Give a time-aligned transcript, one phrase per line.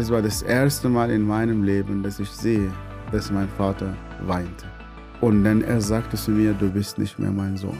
[0.00, 2.70] Es war das erste Mal in meinem Leben, dass ich sehe,
[3.10, 4.66] dass mein Vater weinte.
[5.20, 7.76] Und dann er sagte zu mir, du bist nicht mehr mein Sohn.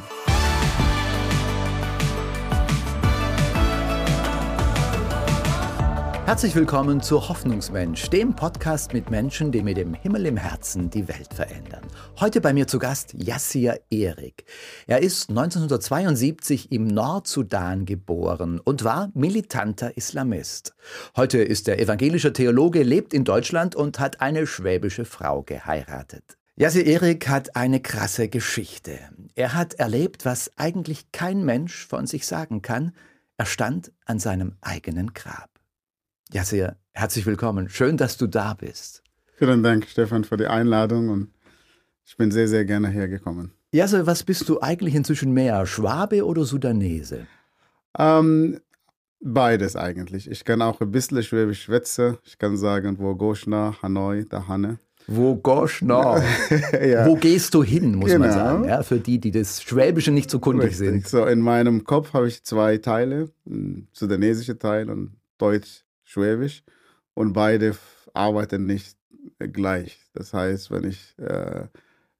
[6.28, 11.08] Herzlich willkommen zu Hoffnungsmensch, dem Podcast mit Menschen, die mit dem Himmel im Herzen die
[11.08, 11.80] Welt verändern.
[12.20, 14.44] Heute bei mir zu Gast Yassir Erik.
[14.86, 20.74] Er ist 1972 im Nordsudan geboren und war militanter Islamist.
[21.16, 26.36] Heute ist er evangelischer Theologe, lebt in Deutschland und hat eine schwäbische Frau geheiratet.
[26.56, 28.98] Yassir Erik hat eine krasse Geschichte.
[29.34, 32.92] Er hat erlebt, was eigentlich kein Mensch von sich sagen kann.
[33.38, 35.57] Er stand an seinem eigenen Grab.
[36.30, 37.70] Ja, sehr herzlich willkommen.
[37.70, 39.02] Schön, dass du da bist.
[39.36, 41.30] Vielen Dank, Stefan, für die Einladung und
[42.04, 43.52] ich bin sehr, sehr gerne hergekommen.
[43.72, 47.26] Ja, so, was bist du eigentlich inzwischen mehr, Schwabe oder Sudanese?
[47.98, 48.60] Ähm,
[49.20, 50.30] beides eigentlich.
[50.30, 52.18] Ich kann auch ein bisschen Schwäbisch schwätzen.
[52.24, 54.80] Ich kann sagen, wo Goschna, Hanoi, da Hanne.
[55.06, 56.22] Wo Goschna?
[56.72, 57.06] ja.
[57.06, 58.26] Wo gehst du hin, muss genau.
[58.26, 60.88] man sagen, ja, für die, die das Schwäbische nicht so kundig Richtig.
[60.88, 61.08] sind.
[61.08, 66.62] So, in meinem Kopf habe ich zwei Teile, ein sudanesischer Teil und Deutsch Schwäbisch
[67.12, 67.76] und beide
[68.14, 68.96] arbeiten nicht
[69.38, 70.00] gleich.
[70.14, 71.66] Das heißt, wenn ich äh,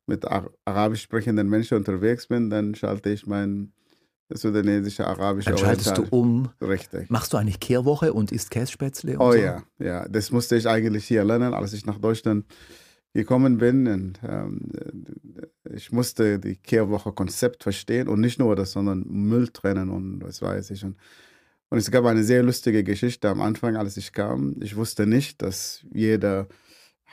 [0.06, 3.72] mit arabisch sprechenden Menschen unterwegs bin, dann schalte ich mein
[4.28, 6.50] sudanesische arabische Dann schaltest du um.
[6.60, 7.08] Richtig.
[7.08, 9.16] Machst du eigentlich Kehrwoche und isst Kässpätzle?
[9.18, 9.38] oh so?
[9.38, 10.06] ja, ja.
[10.06, 12.44] Das musste ich eigentlich hier lernen, als ich nach Deutschland
[13.14, 13.86] gekommen bin.
[13.86, 14.70] Und, ähm,
[15.72, 20.72] ich musste die Kehrwoche-Konzept verstehen und nicht nur das, sondern Müll trennen und was weiß
[20.72, 20.84] ich.
[20.84, 20.98] Und
[21.70, 24.56] und es gab eine sehr lustige Geschichte am Anfang, als ich kam.
[24.60, 26.48] Ich wusste nicht, dass jeder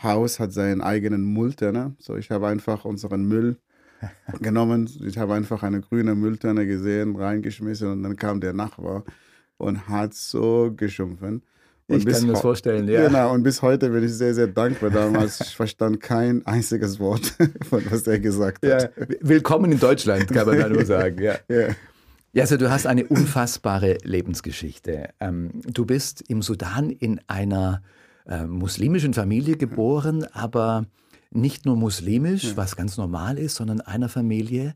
[0.02, 1.96] Haus hat seinen eigenen Mülltonne.
[2.00, 3.58] So, ich habe einfach unseren Müll
[4.42, 4.90] genommen.
[5.06, 9.04] Ich habe einfach eine grüne Mülltonne gesehen, reingeschmissen und dann kam der Nachbar
[9.58, 11.42] und hat so geschumpfen.
[11.88, 13.08] Und ich kann mir das vorstellen, ja.
[13.08, 15.40] Genau, und bis heute bin ich sehr, sehr dankbar damals.
[15.46, 17.36] Ich verstand kein einziges Wort
[17.70, 18.96] von was er gesagt hat.
[18.98, 21.36] Ja, willkommen in Deutschland, kann man da nur sagen, ja.
[21.48, 21.68] ja.
[22.36, 25.08] Ja, also du hast eine unfassbare Lebensgeschichte.
[25.22, 27.82] Ähm, du bist im Sudan in einer
[28.28, 30.86] äh, muslimischen Familie geboren, aber
[31.32, 34.76] nicht nur muslimisch, was ganz normal ist, sondern einer Familie,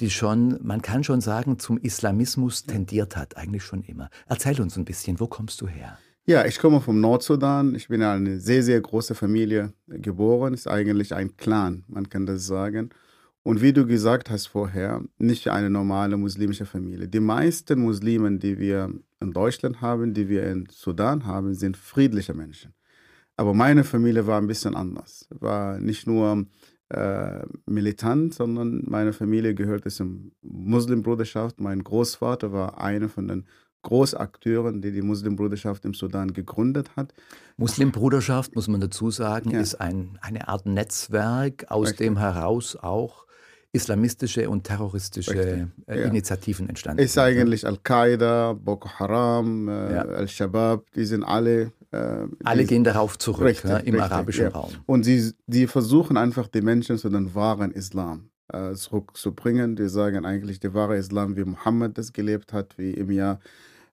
[0.00, 4.10] die schon, man kann schon sagen, zum Islamismus tendiert hat, eigentlich schon immer.
[4.26, 5.96] Erzähl uns ein bisschen, wo kommst du her?
[6.26, 7.74] Ja, ich komme vom Nordsudan.
[7.74, 10.52] Ich bin in eine sehr, sehr große Familie geboren.
[10.52, 12.90] Ist eigentlich ein Clan, man kann das sagen.
[13.48, 17.08] Und wie du gesagt hast vorher, nicht eine normale muslimische Familie.
[17.08, 22.34] Die meisten Muslimen, die wir in Deutschland haben, die wir in Sudan haben, sind friedliche
[22.34, 22.74] Menschen.
[23.38, 25.26] Aber meine Familie war ein bisschen anders.
[25.30, 26.44] War nicht nur
[26.90, 30.08] äh, militant, sondern meine Familie gehörte zur
[30.42, 31.58] Muslimbruderschaft.
[31.58, 33.46] Mein Großvater war einer von den
[33.80, 37.14] Großakteuren, die die Muslimbruderschaft im Sudan gegründet hat.
[37.56, 39.60] Muslimbruderschaft, muss man dazu sagen, ja.
[39.60, 42.08] ist ein, eine Art Netzwerk, aus Richtig.
[42.08, 43.26] dem heraus auch
[43.72, 46.02] islamistische und terroristische äh.
[46.02, 49.72] Initiativen entstanden Ist eigentlich Al-Qaida, Boko Haram, äh.
[49.72, 51.72] Al-Shabaab, die sind alle.
[51.90, 54.50] Äh, alle gehen darauf zurück richtig, ne, im richtig, arabischen ja.
[54.50, 54.70] Raum.
[54.86, 59.76] Und sie die versuchen einfach die Menschen zu dem wahren Islam äh, zurückzubringen.
[59.76, 63.38] Die sagen eigentlich, der wahre Islam, wie Mohammed das gelebt hat, wie im Jahr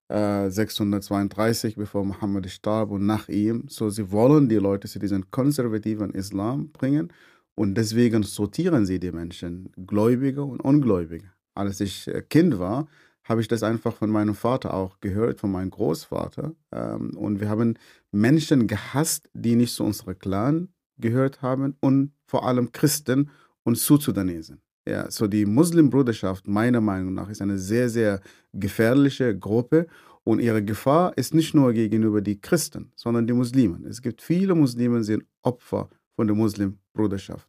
[0.08, 3.64] 632, äh, bevor Mohammed starb und nach ihm.
[3.68, 7.12] So, sie wollen die Leute zu diesem konservativen Islam bringen
[7.56, 11.32] und deswegen sortieren sie die Menschen, Gläubige und Ungläubige.
[11.54, 12.88] Als ich äh, Kind war,
[13.24, 16.54] habe ich das einfach von meinem Vater auch gehört, von meinem Großvater.
[16.72, 17.78] Ähm, und wir haben
[18.12, 23.30] Menschen gehasst, die nicht zu unserem Clan gehört haben und vor allem Christen
[23.64, 24.62] und Südsudanesen.
[24.88, 28.22] Ja, so die Muslimbruderschaft, meiner Meinung nach, ist eine sehr, sehr
[28.54, 29.88] gefährliche Gruppe
[30.24, 33.86] und ihre Gefahr ist nicht nur gegenüber die Christen, sondern die Muslimen.
[33.86, 37.48] Es gibt viele Muslime, die sind Opfer von der Muslimbruderschaft.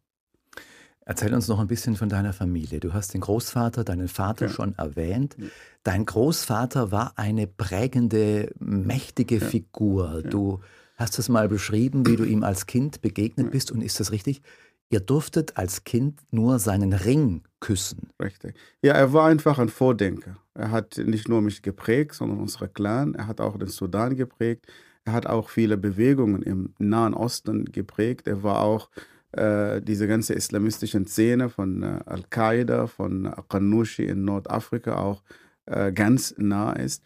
[1.05, 2.81] Erzähl uns noch ein bisschen von deiner Familie.
[2.81, 4.51] Du hast den Großvater, deinen Vater ja.
[4.51, 5.37] schon erwähnt.
[5.83, 9.45] Dein Großvater war eine prägende, mächtige ja.
[9.45, 10.21] Figur.
[10.23, 10.59] Du
[10.97, 13.71] hast es mal beschrieben, wie du ihm als Kind begegnet bist.
[13.71, 14.41] Und ist das richtig?
[14.89, 18.09] Ihr durftet als Kind nur seinen Ring küssen.
[18.21, 18.55] Richtig.
[18.81, 20.37] Ja, er war einfach ein Vordenker.
[20.53, 23.15] Er hat nicht nur mich geprägt, sondern unsere Clan.
[23.15, 24.67] Er hat auch den Sudan geprägt.
[25.07, 28.27] Er hat auch viele Bewegungen im Nahen Osten geprägt.
[28.27, 28.89] Er war auch
[29.31, 35.23] äh, diese ganze islamistische Szene von äh, Al-Qaida, von Qanushi in Nordafrika auch
[35.65, 37.05] äh, ganz nah ist.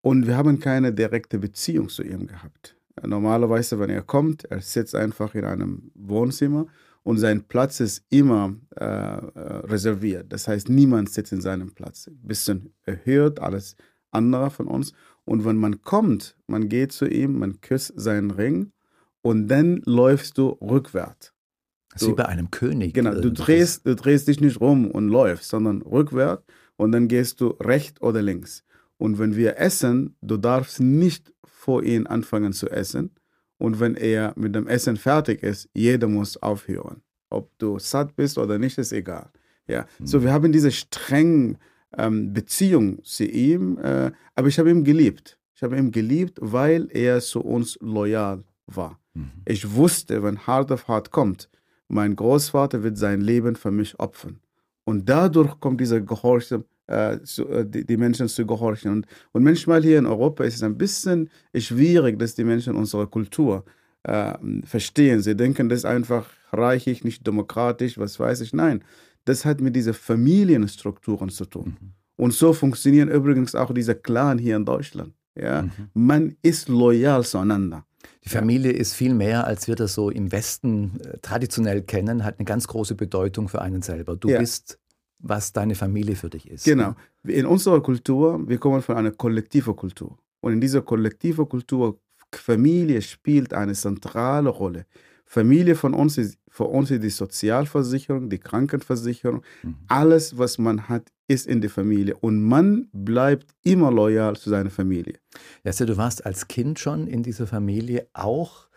[0.00, 2.74] Und wir haben keine direkte Beziehung zu ihm gehabt.
[3.06, 6.68] Normalerweise, wenn er kommt, er sitzt einfach in einem Wohnzimmer
[7.02, 9.28] und sein Platz ist immer äh, äh,
[9.66, 10.32] reserviert.
[10.32, 12.06] Das heißt, niemand sitzt in seinem Platz.
[12.06, 13.76] Ein bisschen erhöht, alles
[14.10, 14.94] andere von uns.
[15.24, 18.72] Und wenn man kommt, man geht zu ihm, man küsst seinen Ring
[19.22, 21.32] und dann läufst du rückwärts.
[21.92, 22.94] Das ist wie bei einem König.
[22.94, 26.42] Genau, du drehst, du drehst dich nicht rum und läufst, sondern rückwärts
[26.76, 28.64] und dann gehst du rechts oder links.
[28.96, 31.32] Und wenn wir essen, du darfst nicht
[31.62, 33.12] vor ihm anfangen zu essen.
[33.58, 37.02] Und wenn er mit dem Essen fertig ist, jeder muss aufhören.
[37.30, 39.30] Ob du satt bist oder nicht, ist egal.
[39.68, 40.06] Ja, mhm.
[40.06, 41.58] so wir haben diese strengen
[41.96, 45.38] ähm, Beziehung zu ihm, äh, aber ich habe ihn geliebt.
[45.54, 48.98] Ich habe ihn geliebt, weil er zu uns loyal war.
[49.14, 49.30] Mhm.
[49.44, 51.48] Ich wusste, wenn hart auf hart kommt,
[51.88, 54.40] mein Großvater wird sein Leben für mich opfern.
[54.84, 58.90] Und dadurch kommt dieser Gehorsam, äh, zu, äh, die, die, Menschen zu gehorchen.
[58.90, 63.06] Und, und manchmal hier in Europa ist es ein bisschen schwierig, dass die Menschen unsere
[63.06, 63.64] Kultur
[64.02, 64.34] äh,
[64.64, 65.20] verstehen.
[65.20, 68.52] Sie denken, das ist einfach reichig, nicht demokratisch, was weiß ich.
[68.52, 68.82] Nein,
[69.24, 71.76] das hat mit diesen Familienstrukturen zu tun.
[71.80, 71.92] Mhm.
[72.16, 75.14] Und so funktionieren übrigens auch diese Clan hier in Deutschland.
[75.34, 75.62] Ja?
[75.62, 75.70] Mhm.
[75.94, 77.84] Man ist loyal zueinander.
[78.24, 82.38] Die Familie ist viel mehr, als wir das so im Westen äh, traditionell kennen, hat
[82.38, 84.16] eine ganz große Bedeutung für einen selber.
[84.16, 84.38] Du ja.
[84.38, 84.78] bist,
[85.18, 86.64] was deine Familie für dich ist.
[86.64, 86.94] Genau.
[87.24, 90.18] In unserer Kultur, wir kommen von einer kollektiven Kultur.
[90.40, 91.98] Und in dieser kollektiven Kultur,
[92.32, 94.86] Familie spielt eine zentrale Rolle.
[95.24, 99.76] Familie von uns ist, für uns ist die Sozialversicherung, die Krankenversicherung, mhm.
[99.88, 102.14] alles, was man hat, ist in der Familie.
[102.14, 105.14] Und man bleibt immer loyal zu seiner Familie.
[105.64, 108.68] Ja, du warst als Kind schon in dieser Familie auch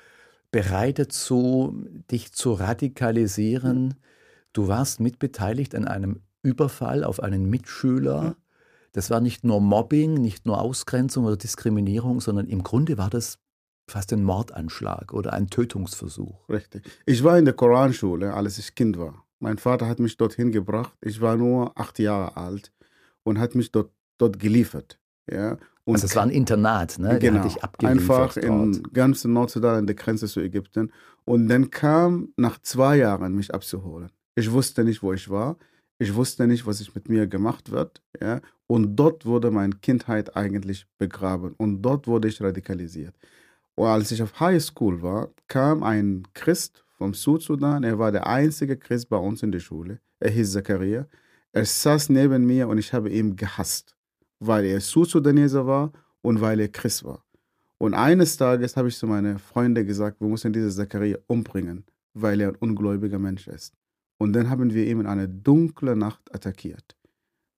[0.52, 3.96] bereit dazu, dich zu radikalisieren.
[4.54, 8.38] Du warst mitbeteiligt an einem Überfall auf einen Mitschüler.
[8.94, 13.38] Das war nicht nur Mobbing, nicht nur Ausgrenzung oder Diskriminierung, sondern im Grunde war das
[13.88, 16.50] fast ein Mordanschlag oder ein Tötungsversuch.
[16.50, 16.90] Richtig.
[17.06, 19.26] Ich war in der Koranschule, als ich Kind war.
[19.40, 20.94] Mein Vater hat mich dorthin gebracht.
[21.02, 22.72] Ich war nur acht Jahre alt
[23.24, 25.00] und hat mich dort, dort geliefert.
[25.32, 25.58] Ja.
[25.84, 27.20] Und also es war ein Internat, ne?
[27.20, 27.48] Genau.
[27.84, 30.92] Einfach in ganz Nordsudan an der Grenze zu Ägypten.
[31.26, 34.10] Und dann kam nach zwei Jahren mich abzuholen.
[34.36, 35.58] Ich wusste nicht, wo ich war.
[35.98, 38.02] Ich wusste nicht, was ich mit mir gemacht wird.
[38.20, 38.42] Ja?
[38.68, 41.54] Und dort wurde meine Kindheit eigentlich begraben.
[41.58, 43.16] Und dort wurde ich radikalisiert.
[43.76, 47.84] Und als ich auf High School war, kam ein Christ vom Südsudan.
[47.84, 50.00] Er war der einzige Christ bei uns in der Schule.
[50.20, 51.08] Er hieß Zachariah.
[51.52, 53.96] Er saß neben mir und ich habe ihn gehasst,
[54.40, 55.92] weil er Südsudaneser war
[56.22, 57.24] und weil er Christ war.
[57.78, 62.40] Und eines Tages habe ich zu meinen Freunden gesagt, wir müssen diesen Zachariah umbringen, weil
[62.42, 63.74] er ein ungläubiger Mensch ist.
[64.18, 66.96] Und dann haben wir ihn in einer dunklen Nacht attackiert.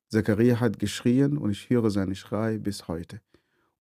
[0.10, 3.22] Zachariah hat geschrien und ich höre seinen Schrei bis heute.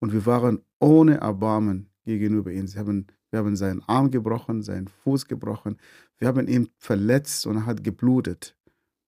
[0.00, 2.66] Und wir waren ohne Erbarmen gegenüber ihm.
[2.66, 5.76] Sie haben, wir haben seinen Arm gebrochen, seinen Fuß gebrochen.
[6.18, 8.56] Wir haben ihn verletzt und er hat geblutet.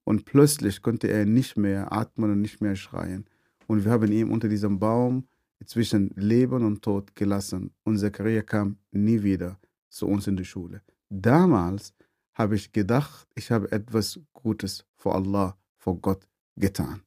[0.05, 3.27] Und plötzlich konnte er nicht mehr atmen und nicht mehr schreien.
[3.67, 5.29] Und wir haben ihn unter diesem Baum
[5.65, 7.73] zwischen Leben und Tod gelassen.
[7.85, 9.59] Und Zachariah kam nie wieder
[9.89, 10.83] zu uns in die Schule.
[11.11, 11.95] Damals
[12.35, 17.03] habe ich gedacht, ich habe etwas Gutes vor Allah, vor Gott getan.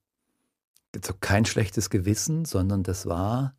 [0.94, 3.56] Also kein schlechtes Gewissen, sondern das war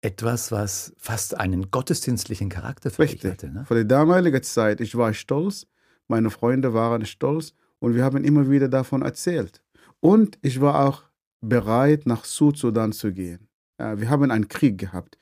[0.00, 3.32] etwas, was fast einen gottesdienstlichen Charakter für Richtig.
[3.32, 3.50] hatte.
[3.50, 3.64] Ne?
[3.66, 5.66] Für die damalige Zeit, ich war stolz,
[6.06, 9.62] meine Freunde waren stolz und wir haben immer wieder davon erzählt.
[10.00, 11.02] Und ich war auch
[11.40, 13.48] bereit, nach Südsudan zu gehen.
[13.78, 15.18] Wir haben einen Krieg gehabt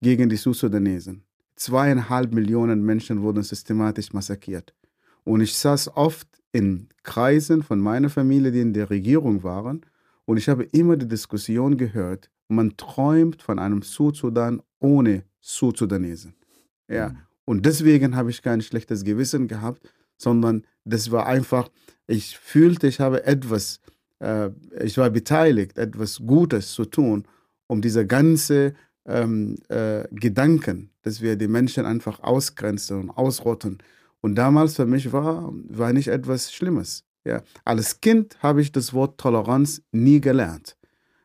[0.00, 1.24] gegen die Südsudanesen.
[1.56, 4.74] Zweieinhalb Millionen Menschen wurden systematisch massakriert.
[5.24, 9.84] Und ich saß oft in Kreisen von meiner Familie, die in der Regierung waren,
[10.24, 16.34] und ich habe immer die Diskussion gehört, man träumt von einem Südsudan ohne Südsudanesen.
[16.88, 17.10] Ja.
[17.10, 17.18] Mhm.
[17.44, 21.68] Und deswegen habe ich kein schlechtes Gewissen gehabt, sondern das war einfach,
[22.06, 23.80] ich fühlte, ich habe etwas,
[24.20, 24.50] äh,
[24.82, 27.24] ich war beteiligt, etwas Gutes zu tun,
[27.66, 28.74] um diese ganze
[29.06, 33.78] ähm, äh, Gedanken, dass wir die Menschen einfach ausgrenzen und ausrotten.
[34.20, 37.04] Und damals für mich war, war nicht etwas Schlimmes.
[37.24, 37.42] Ja.
[37.64, 40.76] Als Kind habe ich das Wort Toleranz nie gelernt.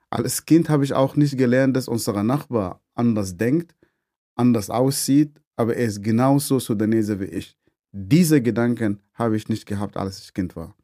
[0.10, 3.76] Als Kind habe ich auch nicht gelernt, dass unser Nachbar anders denkt,
[4.36, 7.58] anders aussieht, aber er ist genauso Sudanese wie ich.
[7.92, 10.76] Diese Gedanken habe ich nicht gehabt, als ich Kind war.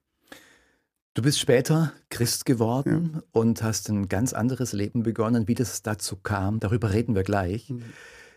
[1.13, 3.23] Du bist später Christ geworden ja.
[3.33, 5.49] und hast ein ganz anderes Leben begonnen.
[5.49, 7.69] Wie das dazu kam, darüber reden wir gleich.
[7.69, 7.83] Mhm.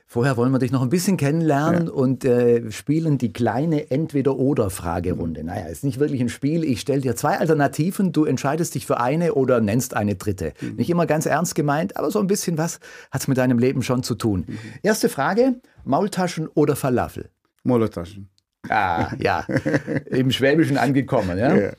[0.07, 1.93] Vorher wollen wir dich noch ein bisschen kennenlernen ja.
[1.93, 5.41] und äh, spielen die kleine Entweder-Oder-Fragerunde.
[5.41, 5.47] Mhm.
[5.47, 6.63] Naja, ist nicht wirklich ein Spiel.
[6.63, 10.53] Ich stelle dir zwei Alternativen, du entscheidest dich für eine oder nennst eine dritte.
[10.61, 10.77] Mhm.
[10.77, 12.81] Nicht immer ganz ernst gemeint, aber so ein bisschen was
[13.11, 14.45] hat es mit deinem Leben schon zu tun.
[14.47, 14.59] Mhm.
[14.83, 17.31] Erste Frage, Maultaschen oder Falafel?
[17.65, 18.29] Maultaschen.
[18.69, 19.41] Ah, ja,
[20.07, 21.39] im Schwäbischen angekommen.
[21.39, 21.55] Ja?
[21.55, 21.73] ja?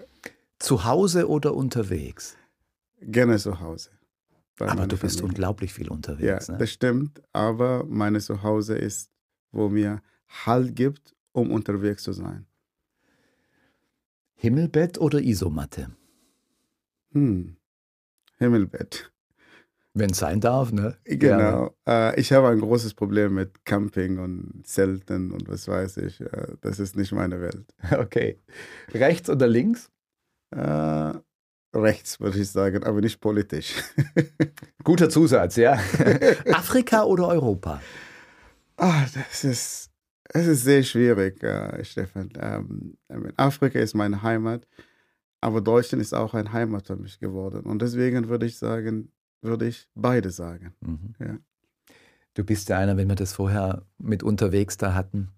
[0.59, 2.35] Zu Hause oder unterwegs?
[3.01, 3.89] Gerne zu Hause.
[4.59, 5.23] Aber du bist Familie.
[5.23, 6.47] unglaublich viel unterwegs.
[6.47, 6.59] Ja, ne?
[6.59, 7.21] das stimmt.
[7.33, 9.11] Aber meine Zuhause ist,
[9.51, 12.45] wo mir Halt gibt, um unterwegs zu sein.
[14.35, 15.89] Himmelbett oder Isomatte?
[17.11, 17.55] Hm.
[18.37, 19.11] Himmelbett.
[19.93, 20.97] Wenn es sein darf, ne?
[21.05, 21.73] Genau.
[21.87, 26.19] Äh, ich habe ein großes Problem mit Camping und Zelten und was weiß ich.
[26.19, 27.73] Äh, das ist nicht meine Welt.
[27.91, 28.41] Okay.
[28.93, 29.89] Rechts oder links?
[30.51, 31.13] Äh,
[31.75, 33.75] rechts, würde ich sagen, aber nicht politisch.
[34.83, 35.73] Guter Zusatz, ja.
[36.53, 37.81] Afrika oder Europa?
[38.77, 39.91] Ah, das ist,
[40.29, 42.29] das ist sehr schwierig, äh, Stefan.
[42.39, 42.97] Ähm,
[43.37, 44.67] Afrika ist meine Heimat,
[45.41, 47.61] aber Deutschland ist auch eine Heimat für mich geworden.
[47.65, 50.73] Und deswegen würde ich sagen, würde ich beide sagen.
[50.81, 51.15] Mhm.
[51.19, 51.37] Ja.
[52.33, 55.29] Du bist ja einer, wenn wir das vorher mit unterwegs da hatten.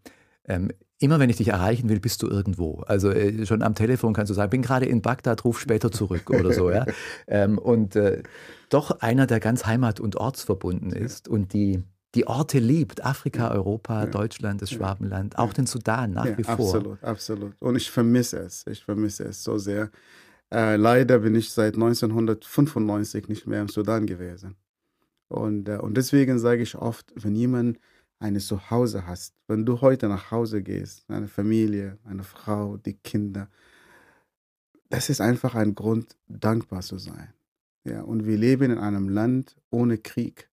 [0.46, 2.84] Ähm, immer wenn ich dich erreichen will, bist du irgendwo.
[2.88, 6.30] Also äh, schon am Telefon kannst du sagen, bin gerade in Bagdad, ruf später zurück
[6.30, 6.72] oder so.
[6.72, 6.86] Ja?
[7.28, 8.24] Ähm, und äh,
[8.70, 11.84] doch einer, der ganz heimat- und ortsverbunden ist und die,
[12.16, 13.04] die Orte liebt.
[13.04, 14.10] Afrika, Europa, ja.
[14.10, 16.54] Deutschland, das Schwabenland, auch den Sudan nach ja, wie vor.
[16.54, 17.54] Absolut, absolut.
[17.62, 18.66] Und ich vermisse es.
[18.68, 19.92] Ich vermisse es so sehr.
[20.54, 24.56] Äh, leider bin ich seit 1995 nicht mehr im Sudan gewesen.
[25.28, 27.80] Und, äh, und deswegen sage ich oft, wenn jemand
[28.20, 33.50] ein Zuhause hast, wenn du heute nach Hause gehst, eine Familie, eine Frau, die Kinder,
[34.90, 37.34] das ist einfach ein Grund, dankbar zu sein.
[37.84, 40.50] Ja, und wir leben in einem Land ohne Krieg.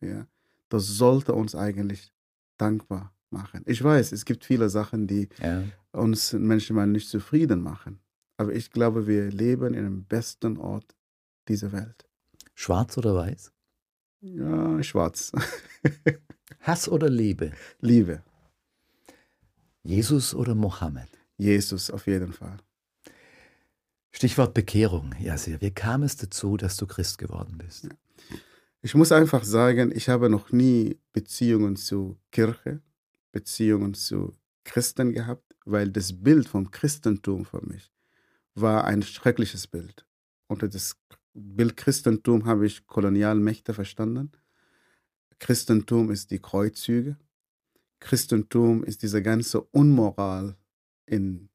[0.00, 0.26] Ja,
[0.68, 2.12] das sollte uns eigentlich
[2.56, 3.62] dankbar machen.
[3.66, 5.62] Ich weiß, es gibt viele Sachen, die ja.
[5.92, 8.00] uns manchmal nicht zufrieden machen.
[8.36, 10.96] Aber ich glaube, wir leben in dem besten Ort
[11.48, 12.08] dieser Welt.
[12.54, 13.52] Schwarz oder weiß?
[14.20, 15.32] Ja, schwarz.
[16.60, 17.52] Hass oder Liebe?
[17.80, 18.22] Liebe.
[19.82, 21.08] Jesus oder Mohammed?
[21.36, 22.58] Jesus, auf jeden Fall.
[24.12, 25.60] Stichwort Bekehrung, Yasir.
[25.60, 27.88] Wie kam es dazu, dass du Christ geworden bist?
[28.82, 32.80] Ich muss einfach sagen, ich habe noch nie Beziehungen zu Kirche,
[33.32, 37.92] Beziehungen zu Christen gehabt, weil das Bild vom Christentum für mich
[38.54, 40.06] war ein schreckliches Bild.
[40.46, 40.96] Unter das
[41.32, 44.32] Bild Christentum habe ich Kolonialmächte verstanden.
[45.42, 47.16] Christentum ist die Kreuzzüge.
[48.00, 50.56] Christentum ist diese ganze Unmoral
[51.04, 51.48] in,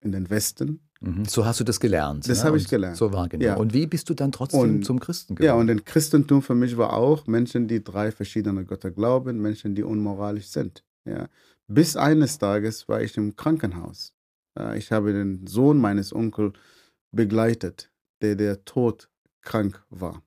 [0.00, 0.80] in den Westen.
[1.00, 1.24] Mhm.
[1.24, 2.28] So hast du das gelernt.
[2.28, 2.44] Das ne?
[2.44, 2.96] habe ich gelernt.
[2.96, 3.44] So war genau.
[3.44, 3.56] Ja.
[3.56, 5.46] Und wie bist du dann trotzdem und, zum Christen geworden?
[5.46, 9.74] Ja, und ein Christentum für mich war auch Menschen, die drei verschiedene Götter glauben, Menschen,
[9.74, 10.84] die unmoralisch sind.
[11.06, 11.28] Ja.
[11.66, 14.12] Bis eines Tages war ich im Krankenhaus
[14.58, 16.54] äh, ich habe den Sohn meines Onkels
[17.12, 20.22] begleitet, der der todkrank war.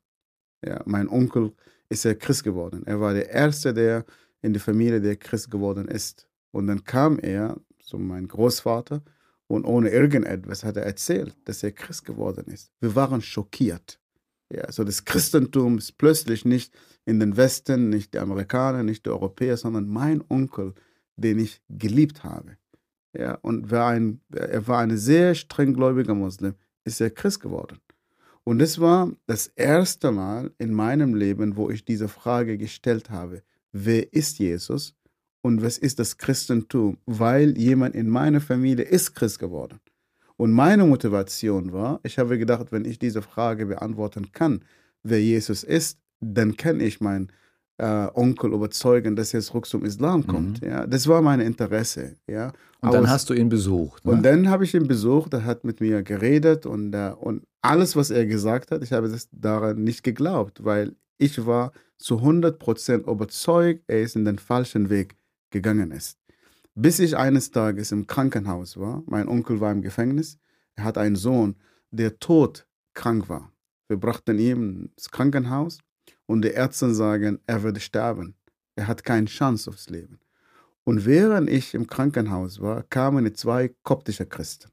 [0.66, 1.54] Ja, mein Onkel
[1.94, 2.84] ist ja Christ geworden.
[2.86, 4.06] Er war der Erste, der
[4.42, 6.28] in der Familie der Christ geworden ist.
[6.52, 9.02] Und dann kam er zu meinem Großvater
[9.48, 12.72] und ohne irgendetwas hat er erzählt, dass er Christ geworden ist.
[12.80, 14.00] Wir waren schockiert.
[14.52, 16.74] Ja, also das Christentum ist plötzlich nicht
[17.06, 20.74] in den Westen, nicht die Amerikaner, nicht die Europäer, sondern mein Onkel,
[21.16, 22.58] den ich geliebt habe.
[23.16, 27.80] Ja, und war ein, er war ein sehr strenggläubiger Muslim, ist er Christ geworden.
[28.44, 33.42] Und es war das erste Mal in meinem Leben, wo ich diese Frage gestellt habe,
[33.72, 34.96] wer ist Jesus
[35.42, 36.98] und was ist das Christentum?
[37.06, 39.80] Weil jemand in meiner Familie ist Christ geworden.
[40.36, 44.64] Und meine Motivation war, ich habe gedacht, wenn ich diese Frage beantworten kann,
[45.04, 47.32] wer Jesus ist, dann kann ich mein
[47.84, 50.62] äh, Onkel überzeugen, dass er zurück zum Islam kommt.
[50.62, 50.68] Mhm.
[50.68, 52.16] Ja, das war mein Interesse.
[52.28, 52.54] Ja.
[52.80, 54.06] Und dann hast du ihn besucht.
[54.06, 54.12] Ne?
[54.14, 57.96] Und dann habe ich ihn besucht, er hat mit mir geredet und, uh, und alles,
[57.96, 63.10] was er gesagt hat, ich habe das daran nicht geglaubt, weil ich war zu 100%
[63.10, 65.16] überzeugt, er ist in den falschen Weg
[65.50, 66.18] gegangen ist.
[66.76, 70.38] Bis ich eines Tages im Krankenhaus war, mein Onkel war im Gefängnis,
[70.76, 71.56] er hat einen Sohn,
[71.92, 73.52] der todkrank war.
[73.88, 75.80] Wir brachten ihn ins Krankenhaus
[76.26, 78.36] und die Ärzte sagen, er würde sterben.
[78.76, 80.20] Er hat keine Chance aufs Leben.
[80.84, 84.70] Und während ich im Krankenhaus war, kamen zwei koptische Christen,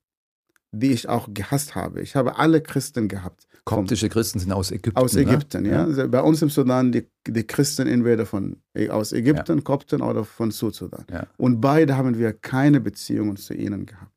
[0.73, 2.00] die ich auch gehasst habe.
[2.00, 3.47] Ich habe alle Christen gehabt.
[3.64, 4.99] Koptische Christen sind aus Ägypten.
[4.99, 5.21] Aus ne?
[5.21, 5.69] Ägypten, ne?
[5.69, 5.75] ja.
[5.76, 5.85] ja.
[5.85, 9.62] Also bei uns im Sudan die, die Christen entweder von, äh, aus Ägypten, ja.
[9.62, 11.04] Kopten oder von Südsudan.
[11.11, 11.26] Ja.
[11.37, 14.11] Und beide haben wir keine Beziehungen zu ihnen gehabt.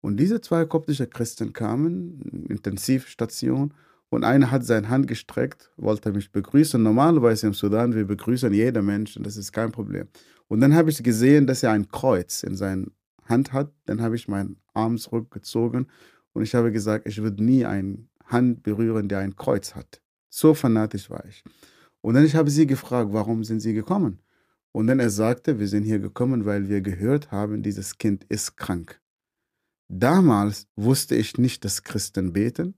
[0.00, 3.74] Und diese zwei koptische Christen kamen, Intensivstation,
[4.10, 6.82] und einer hat seine Hand gestreckt, wollte mich begrüßen.
[6.82, 10.08] Normalerweise im Sudan, wir begrüßen jeden Menschen, das ist kein Problem.
[10.48, 12.86] Und dann habe ich gesehen, dass er ein Kreuz in seiner
[13.24, 13.72] Hand hat.
[13.86, 15.86] Dann habe ich meinen Arm zurückgezogen
[16.32, 20.02] und ich habe gesagt, ich würde nie eine Hand berühren, der ein Kreuz hat.
[20.28, 21.44] So fanatisch war ich.
[22.00, 24.20] Und dann ich habe sie gefragt, warum sind sie gekommen?
[24.72, 28.56] Und dann er sagte, wir sind hier gekommen, weil wir gehört haben, dieses Kind ist
[28.56, 29.00] krank.
[29.88, 32.74] Damals wusste ich nicht, dass Christen beten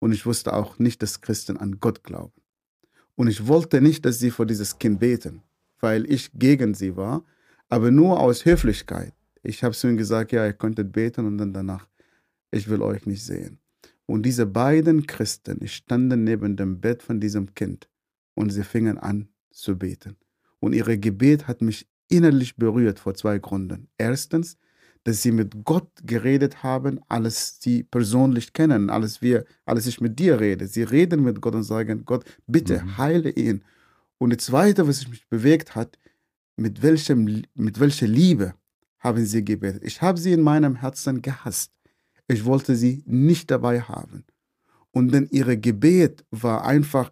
[0.00, 2.32] und ich wusste auch nicht, dass Christen an Gott glauben.
[3.14, 5.42] Und ich wollte nicht, dass sie für dieses Kind beten,
[5.78, 7.24] weil ich gegen sie war,
[7.68, 9.14] aber nur aus Höflichkeit.
[9.42, 11.86] Ich habe zu ihnen gesagt, ja, ihr könntet beten und dann danach,
[12.50, 13.58] ich will euch nicht sehen.
[14.06, 17.88] Und diese beiden Christen standen neben dem Bett von diesem Kind
[18.34, 20.16] und sie fingen an zu beten.
[20.58, 23.88] Und ihr Gebet hat mich innerlich berührt vor zwei Gründen.
[23.96, 24.58] Erstens,
[25.04, 30.18] dass sie mit Gott geredet haben, alles sie persönlich kennen, alles wir, alles ich mit
[30.18, 30.66] dir rede.
[30.66, 32.98] Sie reden mit Gott und sagen, Gott, bitte mhm.
[32.98, 33.64] heile ihn.
[34.18, 35.98] Und das Zweite, was mich bewegt hat,
[36.56, 38.54] mit, welchem, mit welcher Liebe
[38.98, 39.82] haben sie gebetet.
[39.84, 41.72] Ich habe sie in meinem Herzen gehasst.
[42.28, 44.24] Ich wollte sie nicht dabei haben.
[44.92, 47.10] Und dann ihre Gebet war einfach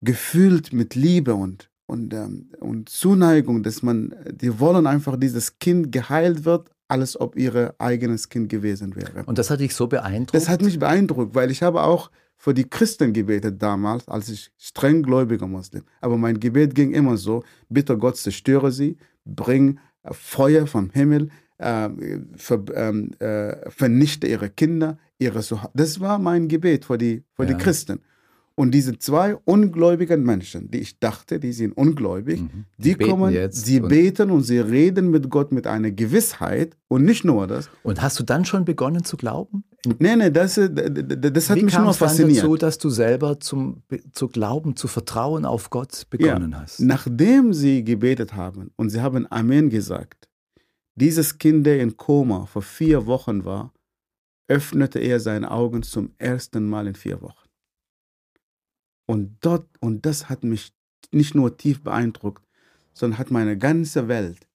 [0.00, 5.90] gefüllt mit Liebe und, und, ähm, und Zuneigung, dass man, die wollen einfach, dieses Kind
[5.90, 9.24] geheilt wird, alles ob ihr eigenes Kind gewesen wäre.
[9.24, 10.34] Und das hat dich so beeindruckt?
[10.34, 14.52] Das hat mich beeindruckt, weil ich habe auch für die Christen gebetet damals, als ich
[14.58, 15.84] streng gläubiger Muslim.
[16.00, 21.88] Aber mein Gebet ging immer so, bitte Gott zerstöre sie, bring Feuer vom Himmel, äh,
[22.36, 25.40] ver, ähm, äh, vernichte ihre Kinder, ihre
[25.74, 27.54] Das war mein Gebet für die, für ja.
[27.54, 28.00] die Christen.
[28.62, 32.66] Und diese zwei ungläubigen Menschen, die ich dachte, die sind ungläubig, mhm.
[32.78, 37.04] die, die kommen, sie und beten und sie reden mit Gott mit einer Gewissheit und
[37.04, 37.68] nicht nur das.
[37.82, 39.64] Und hast du dann schon begonnen zu glauben?
[39.98, 42.36] Nee, nee, das, das, das hat Wie mich nur fasziniert.
[42.36, 46.78] Wie dazu, dass du selber zum, zu glauben, zu vertrauen auf Gott begonnen ja, hast?
[46.78, 50.28] Nachdem sie gebetet haben und sie haben Amen gesagt,
[50.94, 53.72] dieses Kind, der in Koma vor vier Wochen war,
[54.46, 57.41] öffnete er seine Augen zum ersten Mal in vier Wochen.
[59.12, 60.72] Und dort, und das hat mich
[61.10, 62.42] nicht nur tief beeindruckt,
[62.94, 64.48] sondern hat meine ganze Welt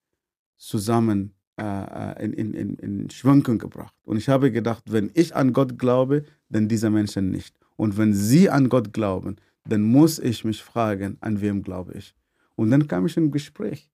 [0.56, 3.94] zusammen äh, äh in, in, in, in Schwankung gebracht.
[4.02, 7.54] Und ich habe gedacht, wenn ich an Gott glaube, dann diese Menschen nicht.
[7.76, 12.16] Und wenn sie an Gott glauben, dann muss ich mich fragen, an wem glaube ich.
[12.56, 13.88] Und dann kam ich in ein Gespräch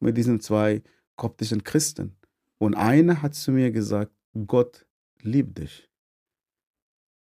[0.00, 0.82] mit diesen zwei
[1.16, 2.14] koptischen Christen.
[2.58, 4.12] Und einer hat zu mir gesagt,
[4.46, 4.84] Gott
[5.22, 5.88] liebt dich.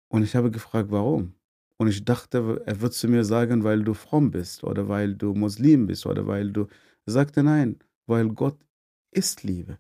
[0.09, 1.36] Und ich habe gefragt, warum?
[1.79, 5.35] Und ich dachte, er wird zu mir sagen, weil du fromm bist oder weil du
[5.35, 6.67] Muslim bist oder weil du.
[7.05, 8.59] Er sagte nein, weil Gott
[9.11, 9.79] ist Liebe.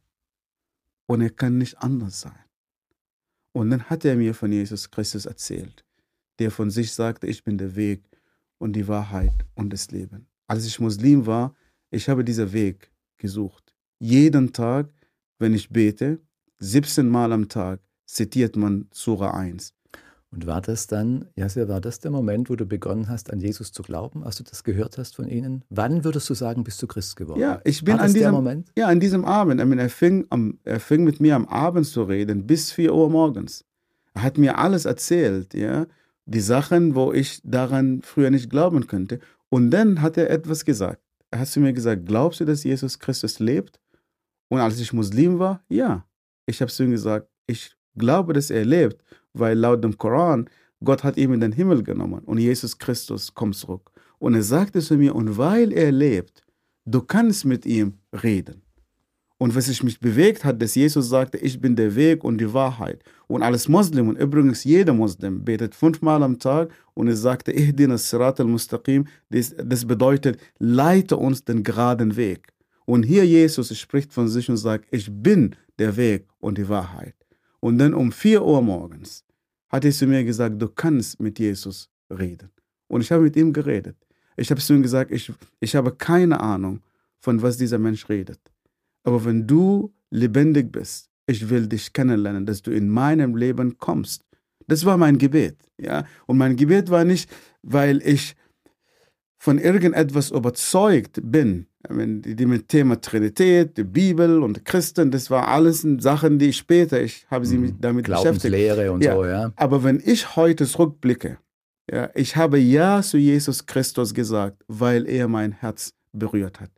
[1.06, 2.44] Und er kann nicht anders sein.
[3.52, 5.84] Und dann hat er mir von Jesus Christus erzählt,
[6.38, 8.02] der von sich sagte, ich bin der Weg
[8.58, 10.26] und die Wahrheit und das Leben.
[10.46, 11.54] Als ich Muslim war,
[11.90, 13.74] ich habe diesen Weg gesucht.
[13.98, 14.90] Jeden Tag,
[15.38, 16.20] wenn ich bete,
[16.58, 19.75] 17 Mal am Tag, zitiert man Sura 1.
[20.36, 23.72] Und war das dann, Jasir, war das der Moment, wo du begonnen hast, an Jesus
[23.72, 25.64] zu glauben, als du das gehört hast von ihnen?
[25.70, 27.40] Wann würdest du sagen, bist du Christ geworden?
[27.40, 28.70] Ja, ich bin war an diesem Moment.
[28.76, 29.62] Ja, an diesem Abend.
[29.62, 32.94] Ich meine, er, fing am, er fing mit mir am Abend zu reden bis 4
[32.94, 33.64] Uhr morgens.
[34.12, 35.86] Er hat mir alles erzählt, ja,
[36.26, 39.20] die Sachen, wo ich daran früher nicht glauben könnte.
[39.48, 41.00] Und dann hat er etwas gesagt.
[41.30, 43.80] Er hat zu mir gesagt, glaubst du, dass Jesus Christus lebt?
[44.48, 46.04] Und als ich Muslim war, ja.
[46.44, 49.02] Ich habe zu ihm gesagt, ich glaube, dass er lebt
[49.38, 50.48] weil laut dem Koran,
[50.84, 53.90] Gott hat ihn in den Himmel genommen und Jesus Christus kommt zurück.
[54.18, 56.42] Und er sagte zu mir, und weil er lebt,
[56.84, 58.62] du kannst mit ihm reden.
[59.38, 62.54] Und was sich mich bewegt hat, dass Jesus sagte, ich bin der Weg und die
[62.54, 63.04] Wahrheit.
[63.26, 67.76] Und als Muslim, und übrigens jeder Muslim, betet fünfmal am Tag und er sagte, ich
[67.76, 72.54] diene Sirat al-Mustaqim, das, das bedeutet, leite uns den geraden Weg.
[72.86, 77.25] Und hier Jesus spricht von sich und sagt, ich bin der Weg und die Wahrheit.
[77.60, 79.24] Und dann um 4 Uhr morgens
[79.68, 82.50] hat er zu mir gesagt, du kannst mit Jesus reden.
[82.88, 83.96] Und ich habe mit ihm geredet.
[84.36, 86.82] Ich habe zu ihm gesagt, ich, ich habe keine Ahnung,
[87.18, 88.40] von was dieser Mensch redet.
[89.02, 94.24] Aber wenn du lebendig bist, ich will dich kennenlernen, dass du in meinem Leben kommst.
[94.68, 95.56] Das war mein Gebet.
[95.78, 96.04] Ja?
[96.26, 97.30] Und mein Gebet war nicht,
[97.62, 98.36] weil ich
[99.38, 105.86] von irgendetwas überzeugt bin, die mit Thema Trinität, die Bibel und Christen, das war alles
[105.98, 107.80] Sachen, die ich später, ich habe sie mhm.
[107.80, 108.52] damit beschäftigt.
[108.52, 109.14] Lehre und ja.
[109.14, 109.52] so, ja.
[109.56, 111.38] Aber wenn ich heute zurückblicke,
[111.90, 116.70] ja, ich habe Ja zu Jesus Christus gesagt, weil er mein Herz berührt hat.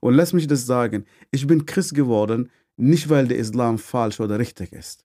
[0.00, 4.38] Und lass mich das sagen, ich bin Christ geworden, nicht weil der Islam falsch oder
[4.38, 5.04] richtig ist.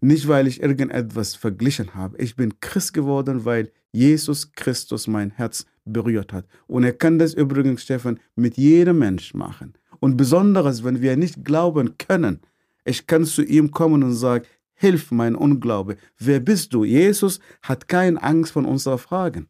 [0.00, 2.18] Nicht weil ich irgendetwas verglichen habe.
[2.18, 6.46] Ich bin Christ geworden, weil Jesus Christus mein Herz berührt hat.
[6.66, 9.74] Und er kann das übrigens, Stefan, mit jedem Mensch machen.
[9.98, 12.40] Und besonders, wenn wir nicht glauben können,
[12.84, 15.96] ich kann zu ihm kommen und sagen, hilf mein Unglaube.
[16.18, 16.84] Wer bist du?
[16.84, 19.48] Jesus hat keine Angst von unseren Fragen.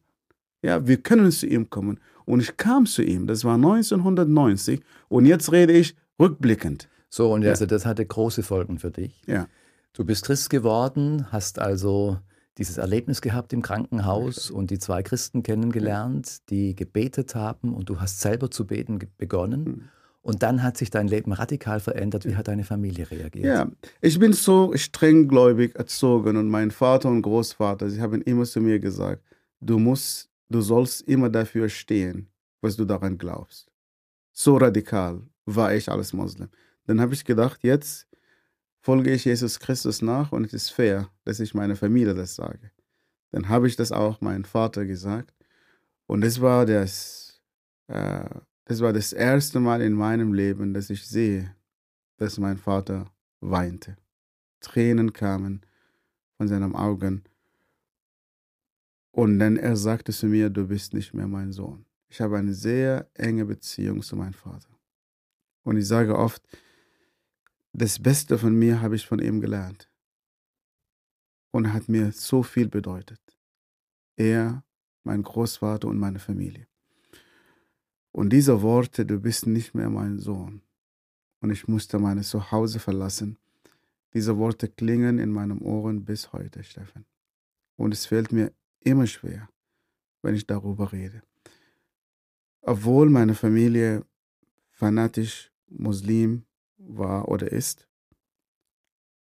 [0.61, 1.99] Ja, wir können zu ihm kommen.
[2.25, 6.87] Und ich kam zu ihm, das war 1990 und jetzt rede ich rückblickend.
[7.09, 9.21] So, und also das hatte große Folgen für dich.
[9.25, 9.47] Ja.
[9.93, 12.19] Du bist Christ geworden, hast also
[12.57, 17.99] dieses Erlebnis gehabt im Krankenhaus und die zwei Christen kennengelernt, die gebetet haben und du
[17.99, 19.63] hast selber zu beten begonnen.
[19.63, 19.89] Mhm.
[20.23, 22.25] Und dann hat sich dein Leben radikal verändert.
[22.25, 23.45] Wie hat deine Familie reagiert?
[23.45, 28.61] Ja, ich bin so strenggläubig erzogen und mein Vater und Großvater, sie haben immer zu
[28.61, 29.23] mir gesagt,
[29.61, 32.29] du musst, du sollst immer dafür stehen,
[32.61, 33.71] was du daran glaubst.
[34.31, 36.49] So radikal war ich als Moslem.
[36.85, 38.07] Dann habe ich gedacht, jetzt
[38.81, 42.71] folge ich Jesus Christus nach und es ist fair, dass ich meiner Familie das sage.
[43.31, 45.33] Dann habe ich das auch meinem Vater gesagt.
[46.07, 47.41] Und das war das,
[47.87, 48.25] äh,
[48.65, 51.55] das war das erste Mal in meinem Leben, dass ich sehe,
[52.17, 53.95] dass mein Vater weinte.
[54.59, 55.61] Tränen kamen
[56.37, 57.23] von seinen Augen.
[59.11, 61.85] Und dann er sagte zu mir, du bist nicht mehr mein Sohn.
[62.09, 64.69] Ich habe eine sehr enge Beziehung zu meinem Vater.
[65.63, 66.43] Und ich sage oft,
[67.73, 69.89] das Beste von mir habe ich von ihm gelernt.
[71.51, 73.21] Und hat mir so viel bedeutet.
[74.15, 74.63] Er,
[75.03, 76.67] mein Großvater und meine Familie.
[78.11, 80.61] Und diese Worte, du bist nicht mehr mein Sohn.
[81.39, 83.37] Und ich musste mein Zuhause verlassen.
[84.13, 87.05] Diese Worte klingen in meinen Ohren bis heute, Steffen.
[87.77, 89.49] Und es fällt mir immer schwer,
[90.21, 91.23] wenn ich darüber rede.
[92.61, 94.05] Obwohl meine Familie
[94.71, 96.45] fanatisch Muslim
[96.87, 97.87] war oder ist,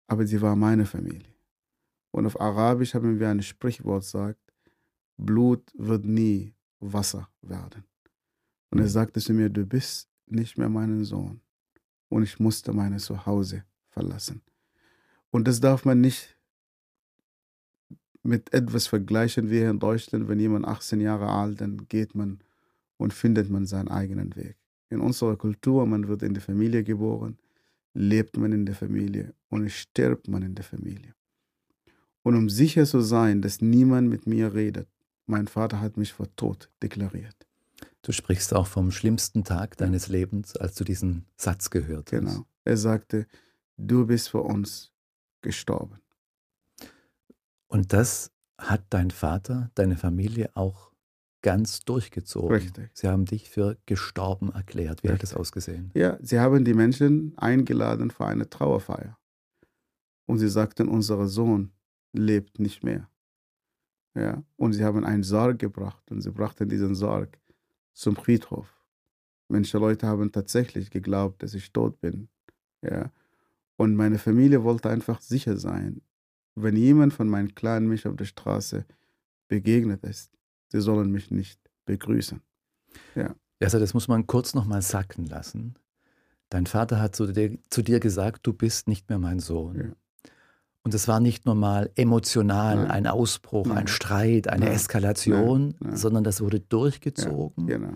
[0.07, 1.33] aber sie war meine Familie.
[2.11, 4.39] Und auf Arabisch haben wir ein Sprichwort sagt,
[5.17, 7.83] Blut wird nie Wasser werden.
[8.71, 8.89] Und er mhm.
[8.89, 11.41] sagte zu mir, du bist nicht mehr mein Sohn.
[12.07, 14.41] Und ich musste mein Zuhause verlassen.
[15.31, 16.35] Und das darf man nicht
[18.23, 20.27] mit etwas vergleichen wie hier in Deutschland.
[20.27, 22.39] Wenn jemand 18 Jahre alt, dann geht man
[22.97, 24.57] und findet man seinen eigenen Weg.
[24.89, 27.37] In unserer Kultur, man wird in der Familie geboren,
[27.93, 31.13] lebt man in der Familie und stirbt man in der Familie.
[32.23, 34.87] Und um sicher zu sein, dass niemand mit mir redet,
[35.25, 37.47] mein Vater hat mich vor Tod deklariert.
[38.01, 42.19] Du sprichst auch vom schlimmsten Tag deines Lebens, als du diesen Satz gehört hast.
[42.19, 42.45] Genau.
[42.63, 43.27] Er sagte,
[43.77, 44.91] du bist für uns
[45.41, 45.99] gestorben.
[47.67, 50.88] Und das hat dein Vater, deine Familie auch
[51.41, 52.51] ganz durchgezogen.
[52.51, 52.89] Richtig.
[52.93, 55.03] Sie haben dich für gestorben erklärt.
[55.03, 55.11] Wie Richtig.
[55.13, 55.91] hat das ausgesehen?
[55.93, 59.17] Ja, sie haben die Menschen eingeladen für eine Trauerfeier.
[60.25, 61.71] Und sie sagten, unser Sohn
[62.13, 63.09] lebt nicht mehr.
[64.15, 67.39] Ja, und sie haben einen Sarg gebracht und sie brachten diesen Sarg
[67.93, 68.67] zum Friedhof.
[69.47, 72.27] Manche Leute haben tatsächlich geglaubt, dass ich tot bin.
[72.81, 73.11] Ja,
[73.77, 76.01] und meine Familie wollte einfach sicher sein,
[76.55, 78.85] wenn jemand von meinem Clan mich auf der Straße
[79.47, 80.37] begegnet ist,
[80.69, 82.41] sie sollen mich nicht begrüßen.
[83.15, 83.35] Ja.
[83.61, 85.75] Also das muss man kurz nochmal sacken lassen.
[86.49, 89.77] Dein Vater hat zu dir, zu dir, gesagt, du bist nicht mehr mein Sohn.
[89.77, 90.31] Ja.
[90.81, 92.91] Und es war nicht nur mal emotional Nein.
[92.91, 93.79] ein Ausbruch, Nein.
[93.79, 94.73] ein Streit, eine Nein.
[94.73, 97.67] Eskalation, sondern das wurde durchgezogen.
[97.67, 97.93] Ja, genau.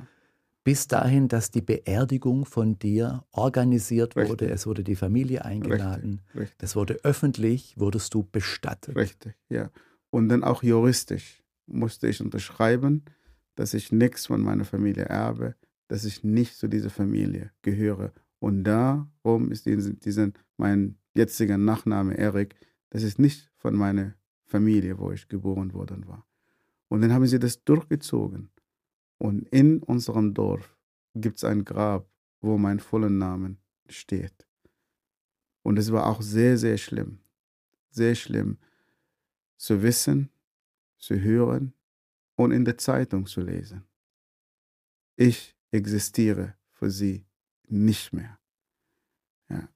[0.65, 4.31] Bis dahin, dass die Beerdigung von dir organisiert Richtig.
[4.31, 4.49] wurde.
[4.49, 6.21] Es wurde die Familie eingeladen.
[6.27, 6.41] Richtig.
[6.41, 6.57] Richtig.
[6.61, 8.95] Es wurde öffentlich, wurdest du bestattet.
[8.95, 9.69] Richtig, ja.
[10.09, 13.03] Und dann auch juristisch musste ich unterschreiben,
[13.55, 15.55] dass ich nichts von meiner Familie erbe,
[15.87, 18.13] dass ich nicht zu dieser Familie gehöre.
[18.39, 22.55] Und darum ist diesen, diesen mein jetziger Nachname Erik,
[22.89, 26.25] das ist nicht von meiner Familie, wo ich geboren worden war.
[26.89, 28.49] Und dann haben sie das durchgezogen.
[29.17, 30.77] Und in unserem Dorf
[31.15, 32.09] gibt es ein Grab,
[32.41, 34.47] wo mein voller Name steht.
[35.63, 37.19] Und es war auch sehr, sehr schlimm.
[37.89, 38.57] Sehr schlimm
[39.57, 40.29] zu wissen,
[41.03, 41.73] zu hören
[42.35, 43.83] und in der Zeitung zu lesen.
[45.15, 47.25] Ich existiere für sie
[47.67, 48.39] nicht mehr.
[49.49, 49.67] Ja.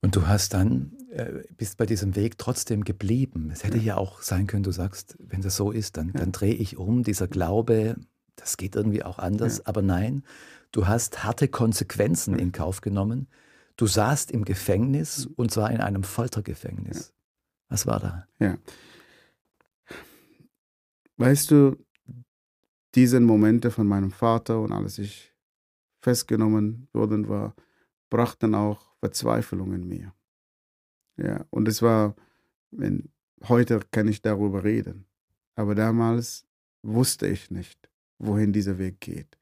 [0.00, 3.50] Und du hast dann, äh, bist bei diesem Weg trotzdem geblieben.
[3.52, 3.84] Es hätte ja.
[3.84, 6.14] ja auch sein können, du sagst, wenn das so ist, dann, ja.
[6.14, 7.04] dann drehe ich um.
[7.04, 7.96] Dieser Glaube,
[8.34, 9.64] das geht irgendwie auch anders.
[9.66, 10.24] Aber nein,
[10.72, 13.28] du hast harte Konsequenzen in Kauf genommen.
[13.76, 17.14] Du saßt im Gefängnis und zwar in einem Foltergefängnis.
[17.68, 18.26] Was war da?
[18.38, 18.58] Ja.
[21.16, 21.76] Weißt du,
[22.94, 25.32] diese Momente von meinem Vater und als ich
[26.00, 27.54] festgenommen worden war,
[28.10, 30.12] brachten auch Verzweiflung in mir.
[31.16, 32.14] Ja, und es war,
[32.70, 33.10] wenn,
[33.44, 35.06] heute kann ich darüber reden,
[35.54, 36.46] aber damals
[36.82, 39.38] wusste ich nicht, wohin dieser Weg geht.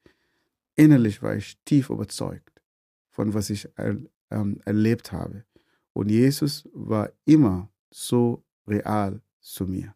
[0.76, 2.54] Innerlich war ich tief überzeugt
[3.14, 3.96] von was ich er,
[4.30, 5.44] ähm, erlebt habe.
[5.92, 9.94] Und Jesus war immer so real zu mir.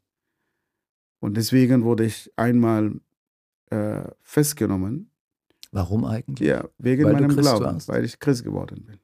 [1.21, 3.01] Und deswegen wurde ich einmal
[3.71, 5.11] äh, festgenommen.
[5.73, 6.49] Warum eigentlich?
[6.49, 8.99] Ja, wegen weil meinem Glauben, weil ich Christ geworden bin.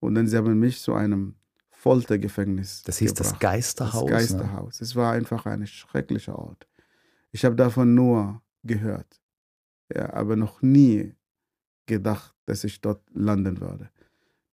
[0.00, 1.36] Und dann sie haben mich zu einem
[1.70, 2.82] Foltergefängnis.
[2.82, 3.32] Das hieß gebracht.
[3.32, 4.02] das Geisterhaus.
[4.02, 4.80] Das Geisterhaus.
[4.80, 4.84] Ne?
[4.84, 6.66] Es war einfach ein schrecklicher Ort.
[7.32, 9.20] Ich habe davon nur gehört,
[9.94, 11.14] ja, aber noch nie
[11.86, 13.90] gedacht, dass ich dort landen würde.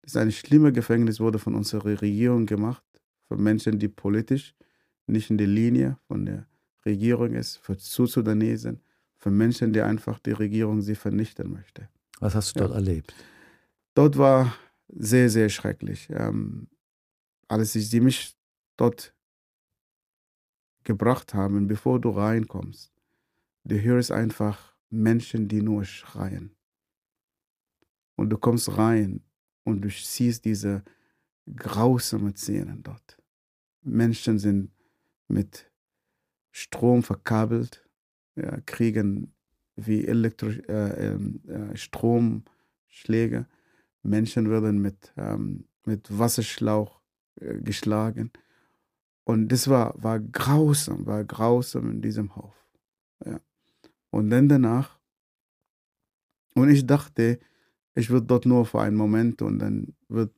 [0.02, 2.84] Das ist ein schlimmer Gefängnis, wurde von unserer Regierung gemacht,
[3.26, 4.54] für Menschen, die politisch
[5.06, 6.46] nicht in der Linie von der
[6.84, 8.80] Regierung ist, für Südsudanesen,
[9.16, 11.88] für Menschen, die einfach die Regierung sie vernichten möchte.
[12.20, 12.76] Was hast du dort ja.
[12.76, 13.14] erlebt?
[13.94, 14.54] Dort war
[14.88, 16.08] sehr, sehr schrecklich.
[16.10, 16.68] Ähm,
[17.48, 18.36] als sie mich
[18.76, 19.14] dort
[20.82, 22.92] gebracht haben, bevor du reinkommst,
[23.64, 26.54] du hörst einfach Menschen, die nur schreien.
[28.16, 29.22] Und du kommst rein
[29.64, 30.84] und du siehst diese
[31.56, 33.18] grausamen Szenen dort.
[33.82, 34.70] Menschen sind
[35.28, 35.70] mit
[36.56, 37.84] Strom verkabelt,
[38.36, 39.34] ja, kriegen
[39.74, 43.46] wie Elektro äh, ähm, äh, Stromschläge.
[44.04, 47.00] Menschen werden mit, ähm, mit Wasserschlauch
[47.40, 48.30] äh, geschlagen.
[49.24, 52.54] Und das war, war grausam, war grausam in diesem Hof.
[53.24, 53.40] Ja.
[54.10, 55.00] Und dann danach,
[56.54, 57.40] und ich dachte,
[57.96, 60.32] ich würde dort nur für einen Moment und dann wird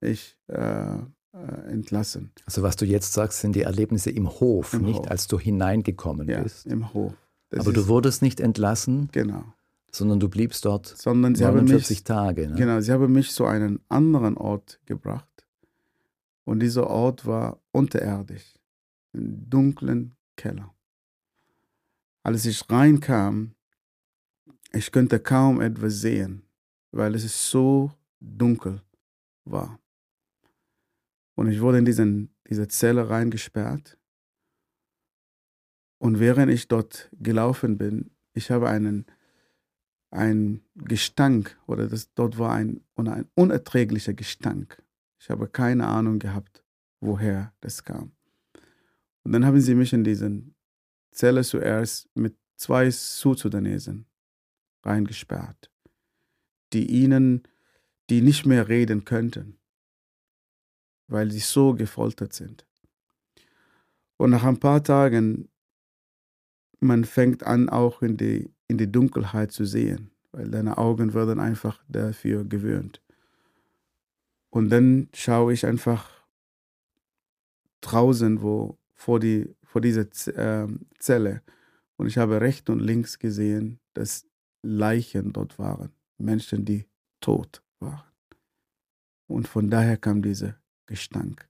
[0.00, 0.98] ich äh,
[1.32, 2.32] äh, entlassen.
[2.46, 5.10] Also was du jetzt sagst, sind die Erlebnisse im Hof, Im nicht Hof.
[5.10, 6.66] als du hineingekommen ja, bist.
[6.66, 7.14] im Hof.
[7.50, 9.08] Das Aber du wurdest nicht entlassen.
[9.12, 9.44] Genau.
[9.92, 12.48] Sondern du bliebst dort sondern sie 49 mich, Tage.
[12.48, 12.54] Ne?
[12.54, 15.26] Genau, sie haben mich zu einem anderen Ort gebracht.
[16.44, 18.54] Und dieser Ort war unterirdisch,
[19.12, 20.72] im dunklen Keller.
[22.22, 23.54] Als ich reinkam,
[24.72, 26.42] ich könnte kaum etwas sehen,
[26.92, 27.90] weil es so
[28.20, 28.82] dunkel
[29.44, 29.79] war.
[31.40, 33.96] Und ich wurde in diesen, diese Zelle reingesperrt.
[35.96, 39.06] Und während ich dort gelaufen bin, ich habe einen,
[40.10, 44.82] einen Gestank, oder das, dort war ein, ein unerträglicher Gestank.
[45.18, 46.62] Ich habe keine Ahnung gehabt,
[47.00, 48.12] woher das kam.
[49.22, 50.54] Und dann haben sie mich in diesen
[51.10, 54.04] Zelle zuerst mit zwei Südsudanesen
[54.82, 55.70] reingesperrt,
[56.74, 57.44] die ihnen,
[58.10, 59.56] die nicht mehr reden könnten,
[61.10, 62.66] weil sie so gefoltert sind.
[64.16, 65.48] Und nach ein paar Tagen,
[66.78, 71.40] man fängt an, auch in die, in die Dunkelheit zu sehen, weil deine Augen werden
[71.40, 73.02] einfach dafür gewöhnt.
[74.50, 76.08] Und dann schaue ich einfach
[77.80, 80.68] draußen, wo vor, die, vor dieser äh,
[80.98, 81.42] Zelle.
[81.96, 84.26] Und ich habe rechts und links gesehen, dass
[84.62, 85.92] Leichen dort waren.
[86.18, 86.86] Menschen, die
[87.20, 88.02] tot waren.
[89.26, 90.59] Und von daher kam dieser
[90.90, 91.48] Gestank.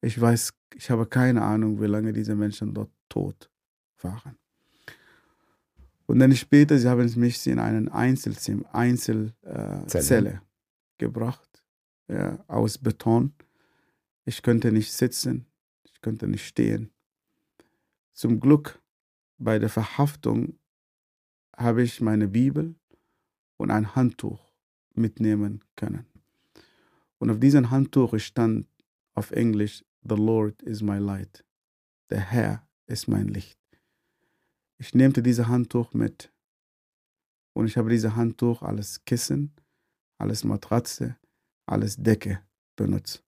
[0.00, 3.50] Ich weiß, ich habe keine Ahnung, wie lange diese Menschen dort tot
[4.00, 4.38] waren.
[6.06, 10.38] Und dann später, sie haben mich in einen Einzelzimmer, Einzelzelle äh,
[10.96, 11.64] gebracht,
[12.06, 13.34] ja, aus Beton.
[14.24, 15.46] Ich könnte nicht sitzen,
[15.82, 16.92] ich könnte nicht stehen.
[18.12, 18.80] Zum Glück
[19.38, 20.56] bei der Verhaftung
[21.56, 22.76] habe ich meine Bibel
[23.56, 24.52] und ein Handtuch
[24.94, 26.06] mitnehmen können.
[27.18, 28.66] Und auf diesem Handtuch stand
[29.14, 31.44] auf Englisch, The Lord is my light.
[32.10, 33.58] Der Herr ist mein Licht.
[34.78, 36.32] Ich nehmte dieses Handtuch mit
[37.54, 39.54] und ich habe dieses Handtuch als Kissen,
[40.18, 41.16] als Matratze,
[41.64, 42.40] als Decke
[42.76, 43.24] benutzt.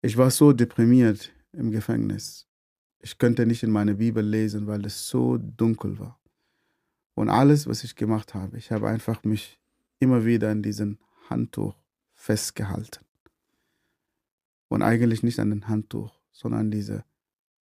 [0.00, 2.48] Ich war so deprimiert im Gefängnis.
[3.00, 6.18] Ich könnte nicht in meine Bibel lesen, weil es so dunkel war.
[7.14, 9.60] Und alles, was ich gemacht habe, ich habe einfach mich
[9.98, 11.76] immer wieder an diesem Handtuch
[12.20, 13.04] festgehalten.
[14.68, 17.04] Und eigentlich nicht an dem Handtuch, sondern an diese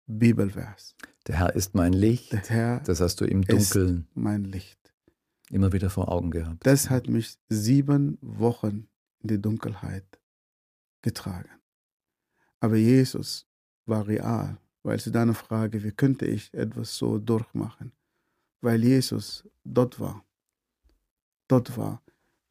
[0.07, 0.96] Bibelvers.
[1.26, 2.33] Der Herr ist mein Licht.
[2.33, 4.09] Der Herr das hast du im Dunkeln.
[4.14, 4.79] mein Licht.
[5.50, 6.66] Immer wieder vor Augen gehabt.
[6.66, 8.88] Das hat mich sieben Wochen
[9.20, 10.07] in die Dunkelheit
[11.03, 11.50] getragen.
[12.61, 13.46] Aber Jesus
[13.85, 17.92] war real, weil zu deiner Frage, wie könnte ich etwas so durchmachen?
[18.62, 20.24] Weil Jesus dort war.
[21.46, 22.03] Dort war,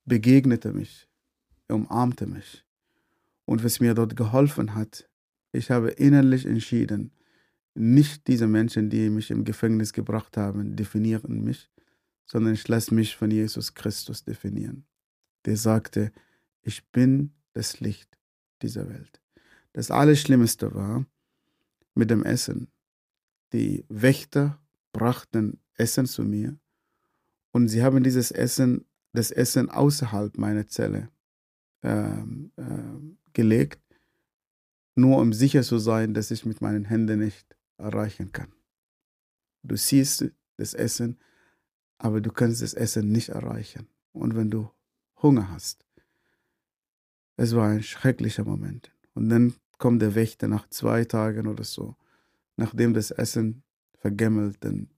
[0.06, 1.09] begegnete mich,
[1.70, 2.66] umarmte mich.
[3.46, 5.10] Und was mir dort geholfen hat,
[5.52, 7.12] ich habe innerlich entschieden,
[7.74, 11.70] nicht diese Menschen, die mich im Gefängnis gebracht haben, definieren mich,
[12.26, 14.86] sondern ich lasse mich von Jesus Christus definieren.
[15.46, 16.12] Der sagte,
[16.62, 18.18] ich bin das Licht
[18.62, 19.22] dieser Welt.
[19.74, 21.06] Das Allerschlimmste war
[21.96, 22.68] mit dem Essen.
[23.54, 26.58] Die Wächter brachten Essen zu mir
[27.52, 31.10] und sie haben dieses Essen, das Essen außerhalb meiner Zelle
[31.82, 33.00] äh, äh,
[33.34, 33.82] gelegt,
[34.96, 38.52] nur um sicher zu sein, dass ich mit meinen Händen nicht erreichen kann.
[39.64, 41.20] Du siehst das Essen,
[41.98, 43.88] aber du kannst das Essen nicht erreichen.
[44.12, 44.70] Und wenn du
[45.22, 45.86] Hunger hast,
[47.42, 48.92] Es war ein schrecklicher Moment.
[49.14, 51.96] Und dann kommt der Wächter nach zwei Tagen oder so,
[52.58, 53.64] nachdem das Essen
[53.98, 54.90] vergemmelt, dann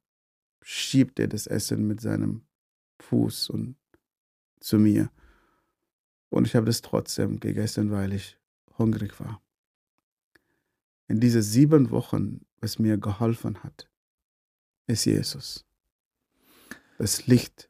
[0.63, 2.41] schiebt er das Essen mit seinem
[2.99, 3.75] Fuß und
[4.59, 5.11] zu mir.
[6.31, 8.37] Und ich habe das trotzdem gegessen, weil ich
[8.77, 9.41] hungrig war.
[11.07, 13.89] In diese sieben Wochen, was mir geholfen hat,
[14.87, 15.65] ist Jesus.
[16.97, 17.69] Das Licht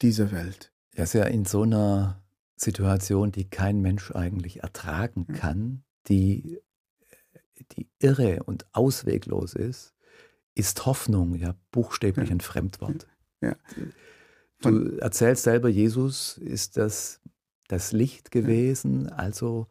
[0.00, 0.72] dieser Welt.
[0.94, 2.22] Er ist ja in so einer
[2.56, 6.58] Situation, die kein Mensch eigentlich ertragen kann, die,
[7.76, 9.94] die irre und ausweglos ist,
[10.54, 12.36] ist Hoffnung ja buchstäblich ja.
[12.36, 13.06] ein Fremdwort.
[13.42, 13.56] Ja.
[14.62, 17.20] Du erzählst selber, Jesus ist das,
[17.72, 19.16] das Licht gewesen, ja.
[19.16, 19.66] also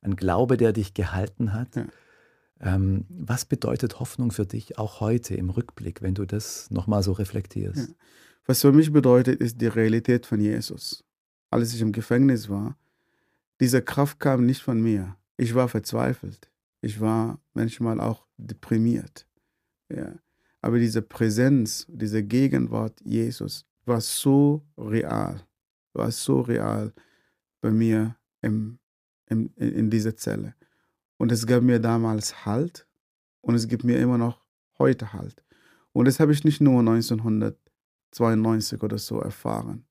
[0.00, 1.76] ein Glaube, der dich gehalten hat.
[1.76, 1.86] Ja.
[2.60, 7.12] Ähm, was bedeutet Hoffnung für dich auch heute im Rückblick, wenn du das nochmal so
[7.12, 7.94] reflektierst?
[8.46, 11.04] Was für mich bedeutet, ist die Realität von Jesus.
[11.50, 12.76] Als ich im Gefängnis war,
[13.60, 15.16] diese Kraft kam nicht von mir.
[15.36, 16.50] Ich war verzweifelt.
[16.80, 19.26] Ich war manchmal auch deprimiert.
[19.88, 20.14] Ja.
[20.60, 25.40] Aber diese Präsenz, diese Gegenwart Jesus war so real,
[25.92, 26.92] war so real
[27.60, 28.78] bei mir im,
[29.26, 30.54] im, in dieser Zelle.
[31.16, 32.86] Und es gab mir damals Halt
[33.40, 34.44] und es gibt mir immer noch
[34.78, 35.42] heute Halt.
[35.92, 39.84] Und das habe ich nicht nur 1992 oder so erfahren,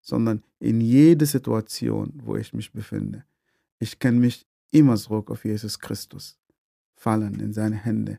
[0.00, 3.24] sondern in jeder Situation, wo ich mich befinde.
[3.80, 6.38] Ich kann mich immer zurück auf Jesus Christus
[6.94, 8.18] fallen in seine Hände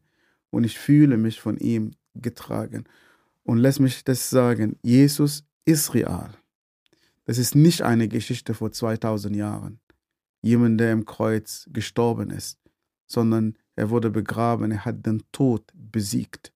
[0.49, 2.85] und ich fühle mich von ihm getragen.
[3.43, 6.31] Und lass mich das sagen, Jesus ist real.
[7.29, 9.79] Das ist nicht eine Geschichte vor 2000 Jahren.
[10.41, 12.57] Jemand, der im Kreuz gestorben ist,
[13.05, 16.51] sondern er wurde begraben, er hat den Tod besiegt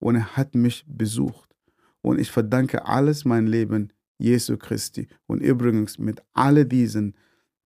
[0.00, 1.56] und er hat mich besucht.
[2.02, 5.08] Und ich verdanke alles mein Leben Jesu Christi.
[5.26, 7.16] Und übrigens mit all diesen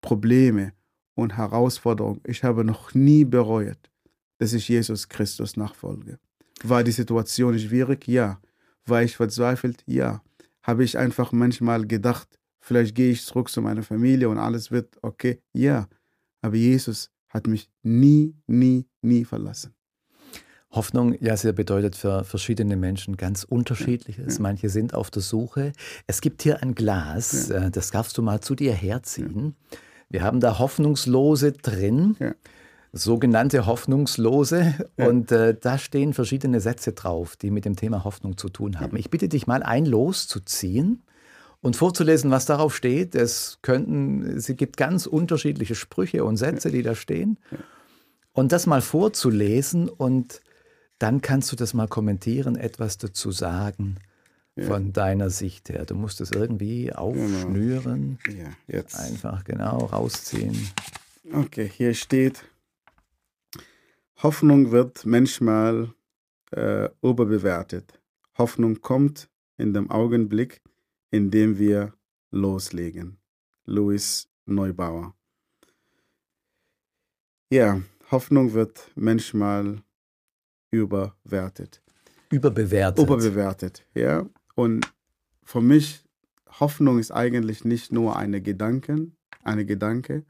[0.00, 0.70] Problemen
[1.16, 3.90] und Herausforderungen, ich habe noch nie bereut,
[4.38, 6.20] dass ich Jesus Christus nachfolge.
[6.62, 8.06] War die Situation schwierig?
[8.06, 8.40] Ja.
[8.86, 9.82] War ich verzweifelt?
[9.86, 10.22] Ja.
[10.68, 12.28] Habe ich einfach manchmal gedacht,
[12.60, 15.40] vielleicht gehe ich zurück zu meiner Familie und alles wird okay?
[15.54, 15.88] Ja.
[16.42, 19.74] Aber Jesus hat mich nie, nie, nie verlassen.
[20.70, 24.26] Hoffnung, ja, sie bedeutet für verschiedene Menschen ganz unterschiedliches.
[24.26, 24.42] Ja, ja.
[24.42, 25.72] Manche sind auf der Suche.
[26.06, 27.68] Es gibt hier ein Glas, ja.
[27.68, 29.56] Äh, das darfst du mal zu dir herziehen.
[30.10, 32.14] Wir haben da Hoffnungslose drin
[32.92, 34.74] sogenannte Hoffnungslose.
[34.96, 35.08] Ja.
[35.08, 38.96] Und äh, da stehen verschiedene Sätze drauf, die mit dem Thema Hoffnung zu tun haben.
[38.96, 41.02] Ich bitte dich mal, ein Los zu ziehen
[41.60, 43.14] und vorzulesen, was darauf steht.
[43.14, 47.38] Es könnten, es gibt ganz unterschiedliche Sprüche und Sätze, die da stehen.
[48.32, 50.40] Und das mal vorzulesen und
[50.98, 53.98] dann kannst du das mal kommentieren, etwas dazu sagen
[54.66, 55.84] von deiner Sicht her.
[55.84, 56.98] Du musst es irgendwie genau.
[56.98, 58.18] aufschnüren.
[58.22, 58.42] Genau.
[58.42, 58.98] Ja, jetzt.
[58.98, 60.56] Einfach genau rausziehen.
[61.32, 62.44] Okay, hier steht,
[64.22, 65.94] Hoffnung wird manchmal
[66.50, 68.00] äh, überbewertet.
[68.36, 70.60] Hoffnung kommt in dem Augenblick,
[71.10, 71.94] in dem wir
[72.32, 73.18] loslegen.
[73.64, 75.14] Louis Neubauer.
[77.50, 79.82] Ja, Hoffnung wird manchmal
[80.70, 81.80] überwertet.
[82.30, 83.04] Überbewertet.
[83.04, 84.28] Überbewertet, ja.
[84.56, 84.92] Und
[85.44, 86.04] für mich,
[86.58, 90.24] Hoffnung ist eigentlich nicht nur eine Gedanken, eine Gedanke,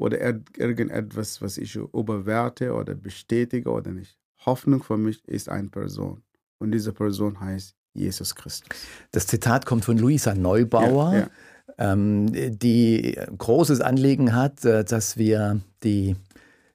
[0.00, 0.18] oder
[0.56, 4.18] irgendetwas, was ich überwerte oder bestätige oder nicht.
[4.46, 6.22] Hoffnung für mich ist eine Person.
[6.58, 8.68] Und diese Person heißt Jesus Christus.
[9.12, 11.30] Das Zitat kommt von Luisa Neubauer, ja, ja.
[11.78, 16.16] Ähm, die großes Anliegen hat, äh, dass wir die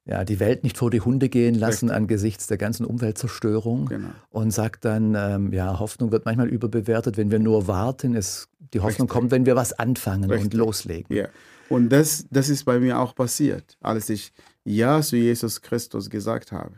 [0.06, 1.98] ja, die Welt nicht vor die Hunde gehen lassen Richtig.
[1.98, 4.10] angesichts der ganzen Umweltzerstörung genau.
[4.30, 8.16] und sagt dann, ähm, ja, Hoffnung wird manchmal überbewertet, wenn wir nur warten.
[8.16, 9.10] Es, die Hoffnung Richtig.
[9.10, 10.54] kommt, wenn wir was anfangen Richtig.
[10.54, 11.16] und loslegen.
[11.16, 11.28] Ja.
[11.70, 14.32] Und das, das ist bei mir auch passiert, als ich
[14.64, 16.76] Ja zu Jesus Christus gesagt habe.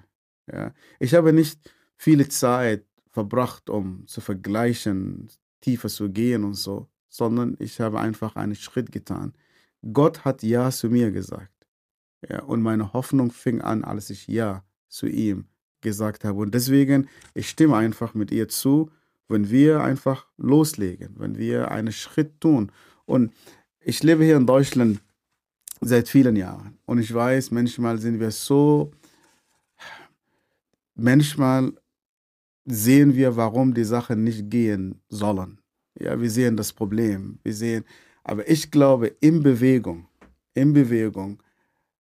[0.52, 0.72] Ja.
[1.00, 1.60] Ich habe nicht
[1.98, 5.28] viele Zeit verbracht, um zu vergleichen,
[5.60, 9.34] tiefer zu gehen und so, sondern ich habe einfach einen Schritt getan.
[9.92, 11.52] Gott hat Ja zu mir gesagt.
[12.28, 15.46] Ja, und meine Hoffnung fing an, als ich Ja zu ihm
[15.82, 16.40] gesagt habe.
[16.40, 18.90] Und deswegen, ich stimme einfach mit ihr zu,
[19.28, 22.72] wenn wir einfach loslegen, wenn wir einen Schritt tun.
[23.06, 23.34] Und
[23.80, 25.02] ich lebe hier in Deutschland
[25.82, 28.92] seit vielen Jahren und ich weiß, manchmal sind wir so,
[30.96, 31.72] manchmal
[32.66, 35.60] sehen wir, warum die Sachen nicht gehen sollen.
[36.00, 37.84] Ja, wir sehen das Problem, wir sehen,
[38.24, 40.08] aber ich glaube, in Bewegung,
[40.54, 41.42] in Bewegung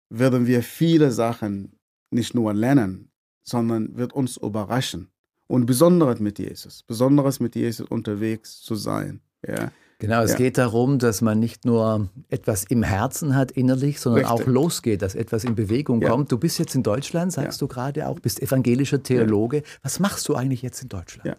[0.09, 1.79] werden wir viele Sachen
[2.11, 3.09] nicht nur lernen,
[3.43, 5.09] sondern wird uns überraschen.
[5.47, 9.21] Und besonderes mit Jesus, besonderes mit Jesus unterwegs zu sein.
[9.47, 10.37] Ja Genau, es Ja.
[10.37, 14.41] geht darum, dass man nicht nur etwas im Herzen hat innerlich, sondern Richtig.
[14.41, 16.09] auch losgeht, dass etwas in Bewegung Ja.
[16.09, 16.31] kommt.
[16.31, 19.63] Du bist jetzt in Deutschland, sagst du gerade auch, bist evangelischer Theologe.
[19.83, 21.37] Was machst du eigentlich jetzt in Deutschland?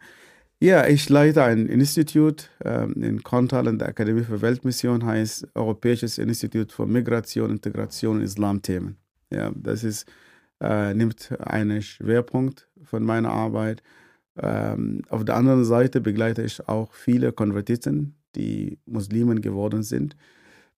[0.60, 0.86] Ja.
[0.86, 6.72] Ich leite ein Institut ähm, in Kontal in der Akademie für Weltmission, heißt Europäisches Institut
[6.72, 8.96] für Migration, Integration und Islamthemen.
[9.30, 10.06] Ja, das ist,
[10.60, 13.82] äh, nimmt einen Schwerpunkt von meiner Arbeit.
[14.38, 20.16] Ähm, auf der anderen Seite begleite ich auch viele Konvertiten, die Muslimen geworden sind.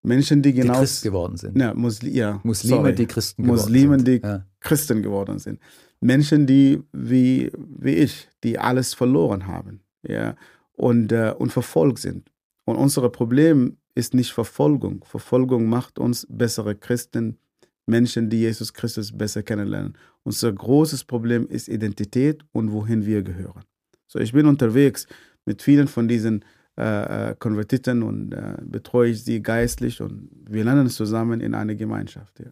[0.03, 0.79] Menschen, die Die genau.
[0.79, 1.59] Christ geworden sind.
[1.59, 2.95] ja, Musli ja, Muslime, sorry.
[2.95, 4.09] die Christen geworden Muslime, sind.
[4.09, 4.45] die ja.
[4.61, 5.59] Christen geworden sind.
[6.01, 10.36] Menschen, die wie, wie ich, die alles verloren haben ja,
[10.72, 12.30] und, äh, und verfolgt sind.
[12.64, 15.05] Und unser Problem ist nicht Verfolgung.
[15.05, 17.38] Verfolgung macht uns bessere Christen,
[17.86, 19.96] Menschen, die Jesus Christus besser kennenlernen.
[20.22, 23.64] Unser großes Problem ist Identität und wohin wir gehören.
[24.07, 25.07] So, ich bin unterwegs
[25.46, 26.44] mit vielen von diesen
[26.78, 31.74] äh, äh, Konvertiten und äh, betreue ich sie geistlich und wir lernen zusammen in einer
[31.74, 32.38] Gemeinschaft.
[32.38, 32.46] Ja.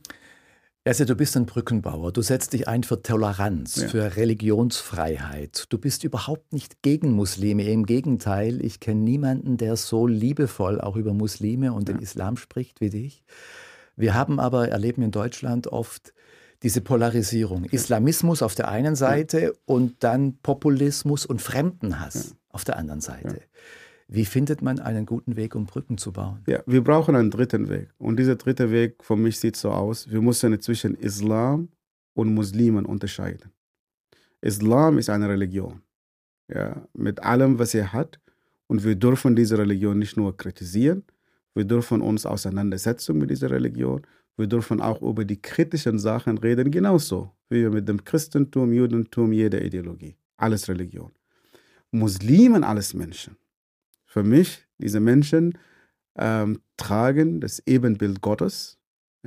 [0.86, 2.12] Also du bist ein Brückenbauer.
[2.12, 3.88] Du setzt dich ein für Toleranz, Ja.
[3.88, 5.66] für Religionsfreiheit.
[5.70, 7.64] Du bist überhaupt nicht gegen Muslime.
[7.64, 12.80] Im Gegenteil, ich kenne niemanden, der so liebevoll auch über Muslime und den Islam spricht
[12.80, 13.24] wie dich.
[13.96, 16.12] Wir haben aber, erleben in Deutschland oft
[16.62, 17.64] diese Polarisierung.
[17.64, 23.42] Islamismus auf der einen Seite und dann Populismus und Fremdenhass auf der anderen Seite.
[24.08, 26.42] Wie findet man einen guten Weg, um Brücken zu bauen?
[26.46, 27.88] Ja, wir brauchen einen dritten Weg.
[27.98, 31.68] Und dieser dritte Weg für mich sieht so aus, wir müssen zwischen Islam
[32.14, 33.50] und Muslimen unterscheiden.
[34.40, 35.82] Islam ist eine Religion,
[36.48, 38.20] ja, mit allem, was er hat.
[38.68, 41.04] Und wir dürfen diese Religion nicht nur kritisieren,
[41.56, 44.06] wir dürfen uns auseinandersetzen mit dieser Religion.
[44.36, 49.32] Wir dürfen auch über die kritischen Sachen reden, genauso wie wir mit dem Christentum, Judentum,
[49.32, 50.16] jeder Ideologie.
[50.36, 51.12] Alles Religion.
[51.90, 53.36] Muslimen, alles Menschen.
[54.16, 55.58] Für mich, diese Menschen
[56.16, 58.78] ähm, tragen das Ebenbild Gottes.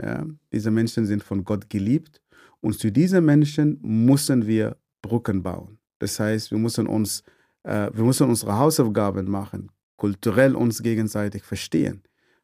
[0.02, 0.26] Ja.
[0.52, 2.24] Diese Menschen sind von Gott geliebt.
[2.60, 5.78] Und zu diesen Menschen müssen wir Brücken bauen.
[6.00, 7.22] Das heißt, wir müssen, uns,
[7.62, 12.02] äh, wir müssen unsere Hausaufgaben machen, kulturell uns gegenseitig verstehen.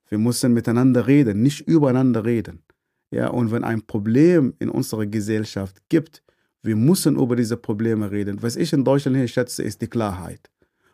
[0.07, 2.61] Wir müssen miteinander reden, nicht übereinander reden.
[3.09, 6.21] Ja, und wenn ein Problem in unserer Gesellschaft gibt,
[6.61, 8.43] wir müssen über diese Probleme reden.
[8.43, 10.51] Was ich in Deutschland hier schätze, ist die Klarheit.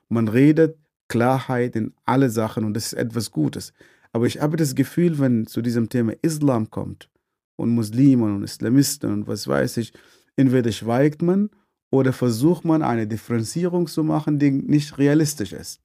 [0.08, 0.78] Man redet
[1.12, 3.74] Klarheit in alle Sachen und das ist etwas Gutes.
[4.14, 7.10] Aber ich habe das Gefühl, wenn zu diesem Thema Islam kommt
[7.58, 9.92] und Muslimen und Islamisten und was weiß ich,
[10.38, 11.50] entweder schweigt man
[11.92, 15.82] oder versucht man eine Differenzierung zu machen, die nicht realistisch ist.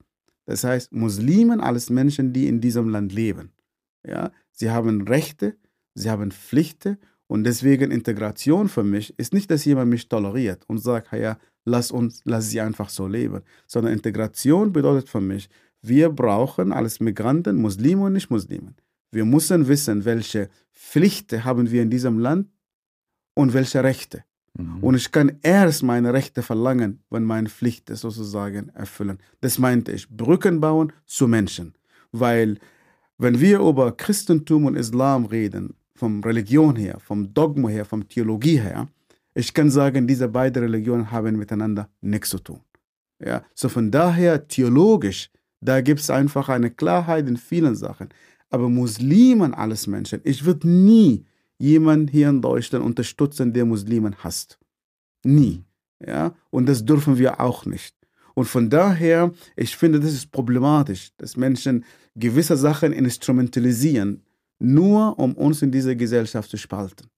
[0.47, 3.51] Das heißt, Muslimen als Menschen, die in diesem Land leben.
[4.07, 5.57] Ja, sie haben Rechte,
[5.95, 10.79] sie haben Pflichten und deswegen Integration für mich ist nicht, dass jemand mich toleriert und
[10.79, 15.51] sagt, ja, lass uns, lass sie einfach so leben, sondern Integration bedeutet für mich,
[15.83, 18.75] wir brauchen als Migranten Muslime und Nicht-Muslimen.
[19.11, 22.49] Wir müssen wissen, welche Pflichten haben wir in diesem Land
[23.35, 24.25] und welche Rechte.
[24.55, 24.79] Mhm.
[24.83, 29.19] Und ich kann erst meine Rechte verlangen, wenn meine Pflichten sozusagen erfüllen.
[29.41, 30.09] Das meinte ich.
[30.09, 31.75] Brücken bauen zu Menschen.
[32.13, 32.59] Weil,
[33.19, 38.61] wenn wir über Christentum und Islam reden, vom Religion her, vom Dogma her, vom Theologie
[38.61, 38.89] her,
[39.37, 42.61] ich kann sagen, diese beiden Religionen haben miteinander nichts zu tun.
[43.23, 45.31] Ja, so von daher theologisch,
[45.61, 48.09] da gibt es einfach eine Klarheit in vielen Sachen.
[48.49, 51.27] Aber Muslimen alles Menschen, ich würde nie
[51.59, 54.59] jemanden hier in Deutschland unterstützen, der Muslimen hasst.
[55.23, 55.63] Nie.
[56.05, 57.95] Ja, und das dürfen wir auch nicht.
[58.35, 61.85] Und von daher, ich finde, das ist problematisch, dass Menschen
[62.15, 64.23] gewisse Sachen instrumentalisieren,
[64.59, 67.09] nur um uns in dieser Gesellschaft zu spalten.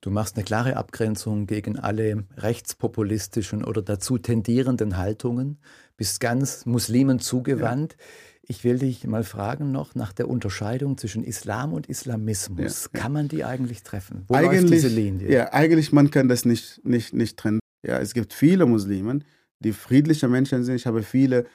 [0.00, 5.58] Du machst eine klare Abgrenzung gegen alle rechtspopulistischen oder dazu tendierenden Haltungen,
[5.96, 7.96] bist ganz Muslimen zugewandt.
[8.42, 12.84] Ich will dich mal fragen noch nach der Unterscheidung zwischen Islam und Islamismus.
[12.84, 13.00] Ja, ja.
[13.02, 14.24] Kann man die eigentlich treffen?
[14.26, 15.30] Wo läuft diese Linie?
[15.30, 17.60] Ja, eigentlich, man kann das nicht, nicht, nicht trennen.
[17.86, 19.24] Ja, es gibt viele Muslimen,
[19.60, 20.74] die friedliche Menschen sind.
[20.74, 21.46] Ich habe viele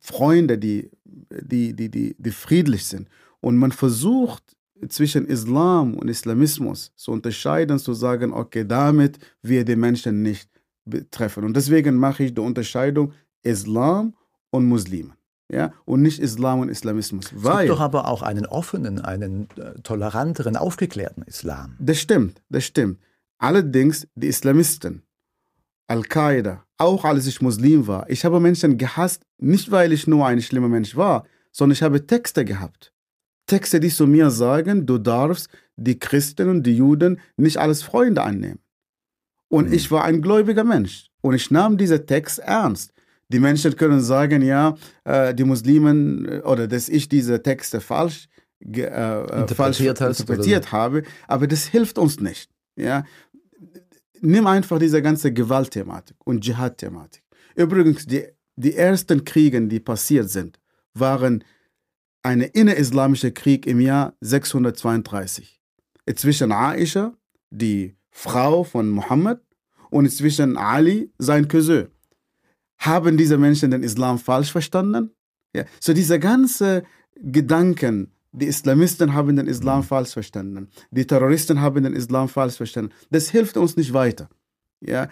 [0.00, 3.08] Freunde, die, die, die, die, die friedlich sind.
[3.40, 4.57] Und man versucht
[4.88, 10.48] zwischen Islam und Islamismus zu unterscheiden, zu sagen, okay, damit wir die Menschen nicht
[10.84, 11.44] betreffen.
[11.44, 13.12] Und deswegen mache ich die Unterscheidung
[13.42, 14.14] Islam
[14.50, 15.14] und Muslimen.
[15.50, 17.32] Ja, und nicht Islam und Islamismus.
[17.32, 21.74] Es Weil, gibt doch aber auch einen offenen, einen äh, toleranteren, aufgeklärten Islam.
[21.78, 22.98] Das stimmt, das stimmt.
[23.38, 25.02] Allerdings die Islamisten,
[25.86, 30.42] Al-Qaida, auch als ich Muslim war, ich habe Menschen gehasst, nicht weil ich nur ein
[30.42, 32.92] schlimmer Mensch war, sondern ich habe Texte gehabt.
[33.48, 38.22] Texte, die zu mir sagen, du darfst die Christen und die Juden nicht als Freunde
[38.22, 38.60] annehmen.
[39.48, 39.72] Und Mhm.
[39.72, 42.92] ich war ein gläubiger Mensch und ich nahm diesen Text ernst.
[43.30, 48.28] Die Menschen können sagen, ja, äh, die Muslimen äh, oder dass ich diese Texte falsch,
[48.60, 52.50] äh, äh falsch interpretiert habe, aber das hilft uns nicht.
[52.76, 53.04] Ja?
[54.20, 57.22] Nimm einfach diese ganze Gewaltthematik und Dschihad-Thematik.
[57.54, 58.24] Übrigens, die,
[58.56, 60.58] die ersten Kriege, die passiert sind,
[60.94, 61.44] waren
[62.22, 65.58] ein innerislamischer Krieg im Jahr 632
[66.16, 67.14] zwischen Aisha,
[67.50, 69.40] die Frau von Mohammed,
[69.90, 71.88] und zwischen Ali, sein Cousin.
[72.78, 75.10] Haben diese Menschen den Islam falsch verstanden?
[75.54, 75.64] Ja.
[75.80, 76.84] So diese ganze
[77.16, 82.92] Gedanken, die Islamisten haben den Islam falsch verstanden, die Terroristen haben den Islam falsch verstanden.
[83.10, 84.28] Das hilft uns nicht weiter.
[84.80, 85.08] Ja.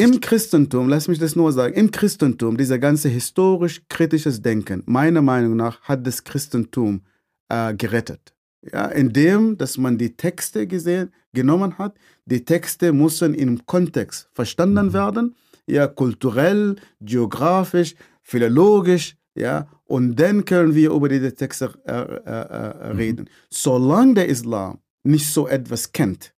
[0.00, 5.22] Im Christentum, lass mich das nur sagen, im Christentum, dieser ganze historisch kritisches Denken, meiner
[5.22, 7.02] Meinung nach, hat das Christentum
[7.48, 8.32] äh, gerettet.
[8.72, 11.96] Ja, indem, dass man die Texte gesehen, genommen hat.
[12.26, 14.92] Die Texte mussten im Kontext verstanden mhm.
[14.92, 15.36] werden,
[15.66, 22.92] ja, kulturell, geografisch, philologisch, ja, und dann können wir über diese Texte äh, äh, äh,
[22.92, 22.96] mhm.
[22.98, 23.30] reden.
[23.50, 26.34] Solange der Islam nicht so etwas kennt,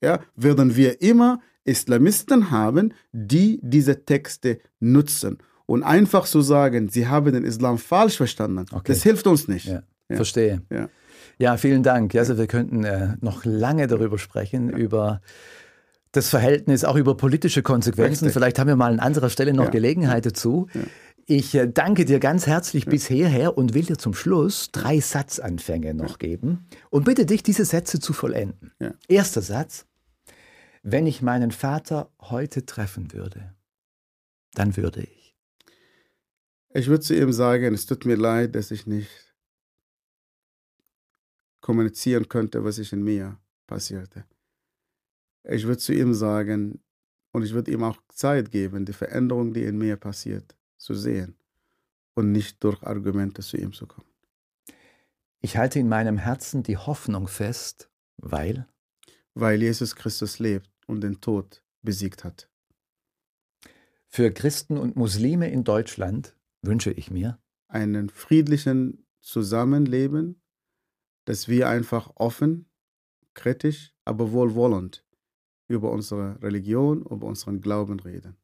[0.00, 5.38] ja, werden wir immer Islamisten haben, die diese Texte nutzen.
[5.66, 8.84] Und einfach zu sagen, sie haben den Islam falsch verstanden, okay.
[8.86, 9.66] das hilft uns nicht.
[9.66, 10.16] Ja, ja.
[10.16, 10.62] Verstehe.
[10.70, 10.88] Ja.
[11.38, 12.14] Ja, vielen Dank.
[12.16, 15.20] Also wir könnten äh, noch lange darüber sprechen, über
[16.12, 18.24] das Verhältnis, auch über politische Konsequenzen.
[18.24, 18.32] Richtig.
[18.32, 19.70] Vielleicht haben wir mal an anderer Stelle noch.
[19.70, 20.66] Gelegenheit dazu.
[21.26, 25.94] Ich äh, danke dir ganz herzlich bis hierher und will dir zum Schluss drei Satzanfänge
[25.94, 28.72] noch geben und bitte dich, diese Sätze zu vollenden.
[29.08, 29.84] Erster Satz.
[30.90, 33.54] Wenn ich meinen Vater heute treffen würde,
[34.54, 35.36] dann würde ich.
[36.70, 39.10] Ich würde zu ihm sagen, es tut mir leid, dass ich nicht
[41.60, 44.24] kommunizieren könnte, was sich in mir passierte.
[45.44, 46.80] Ich würde zu ihm sagen,
[47.32, 51.36] und ich würde ihm auch Zeit geben, die Veränderung, die in mir passiert, zu sehen
[52.14, 54.08] und nicht durch Argumente zu ihm zu kommen.
[55.42, 58.66] Ich halte in meinem Herzen die Hoffnung fest, weil?
[59.34, 62.50] Weil Jesus Christus lebt und den Tod besiegt hat.
[64.08, 70.40] Für Christen und Muslime in Deutschland wünsche ich mir einen friedlichen Zusammenleben
[71.28, 72.64] dass wir einfach offen,
[73.34, 75.04] kritisch, aber wohlwollend
[75.66, 78.38] über unsere Religion, über unseren Glauben reden.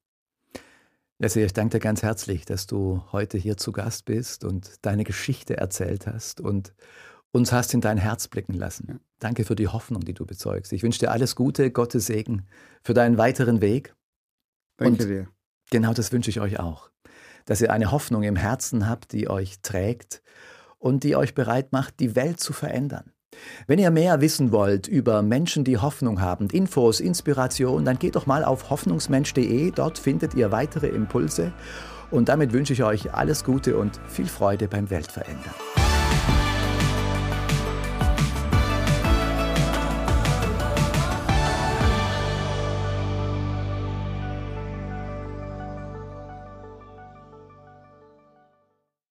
[1.18, 5.04] Jesse, ich danke dir ganz herzlich, dass du heute hier zu Gast bist und deine
[5.04, 6.74] Geschichte erzählt hast und
[7.34, 8.86] uns hast in dein Herz blicken lassen.
[8.88, 8.94] Ja.
[9.18, 10.72] Danke für die Hoffnung, die du bezeugst.
[10.72, 12.46] Ich wünsche dir alles Gute, Gottes Segen
[12.82, 13.94] für deinen weiteren Weg.
[14.76, 15.28] Danke und dir.
[15.70, 16.90] Genau das wünsche ich euch auch.
[17.44, 20.22] Dass ihr eine Hoffnung im Herzen habt, die euch trägt
[20.78, 23.12] und die euch bereit macht, die Welt zu verändern.
[23.66, 28.26] Wenn ihr mehr wissen wollt über Menschen, die Hoffnung haben, Infos, Inspiration, dann geht doch
[28.26, 31.52] mal auf hoffnungsmensch.de, dort findet ihr weitere Impulse
[32.12, 35.54] und damit wünsche ich euch alles Gute und viel Freude beim Weltverändern.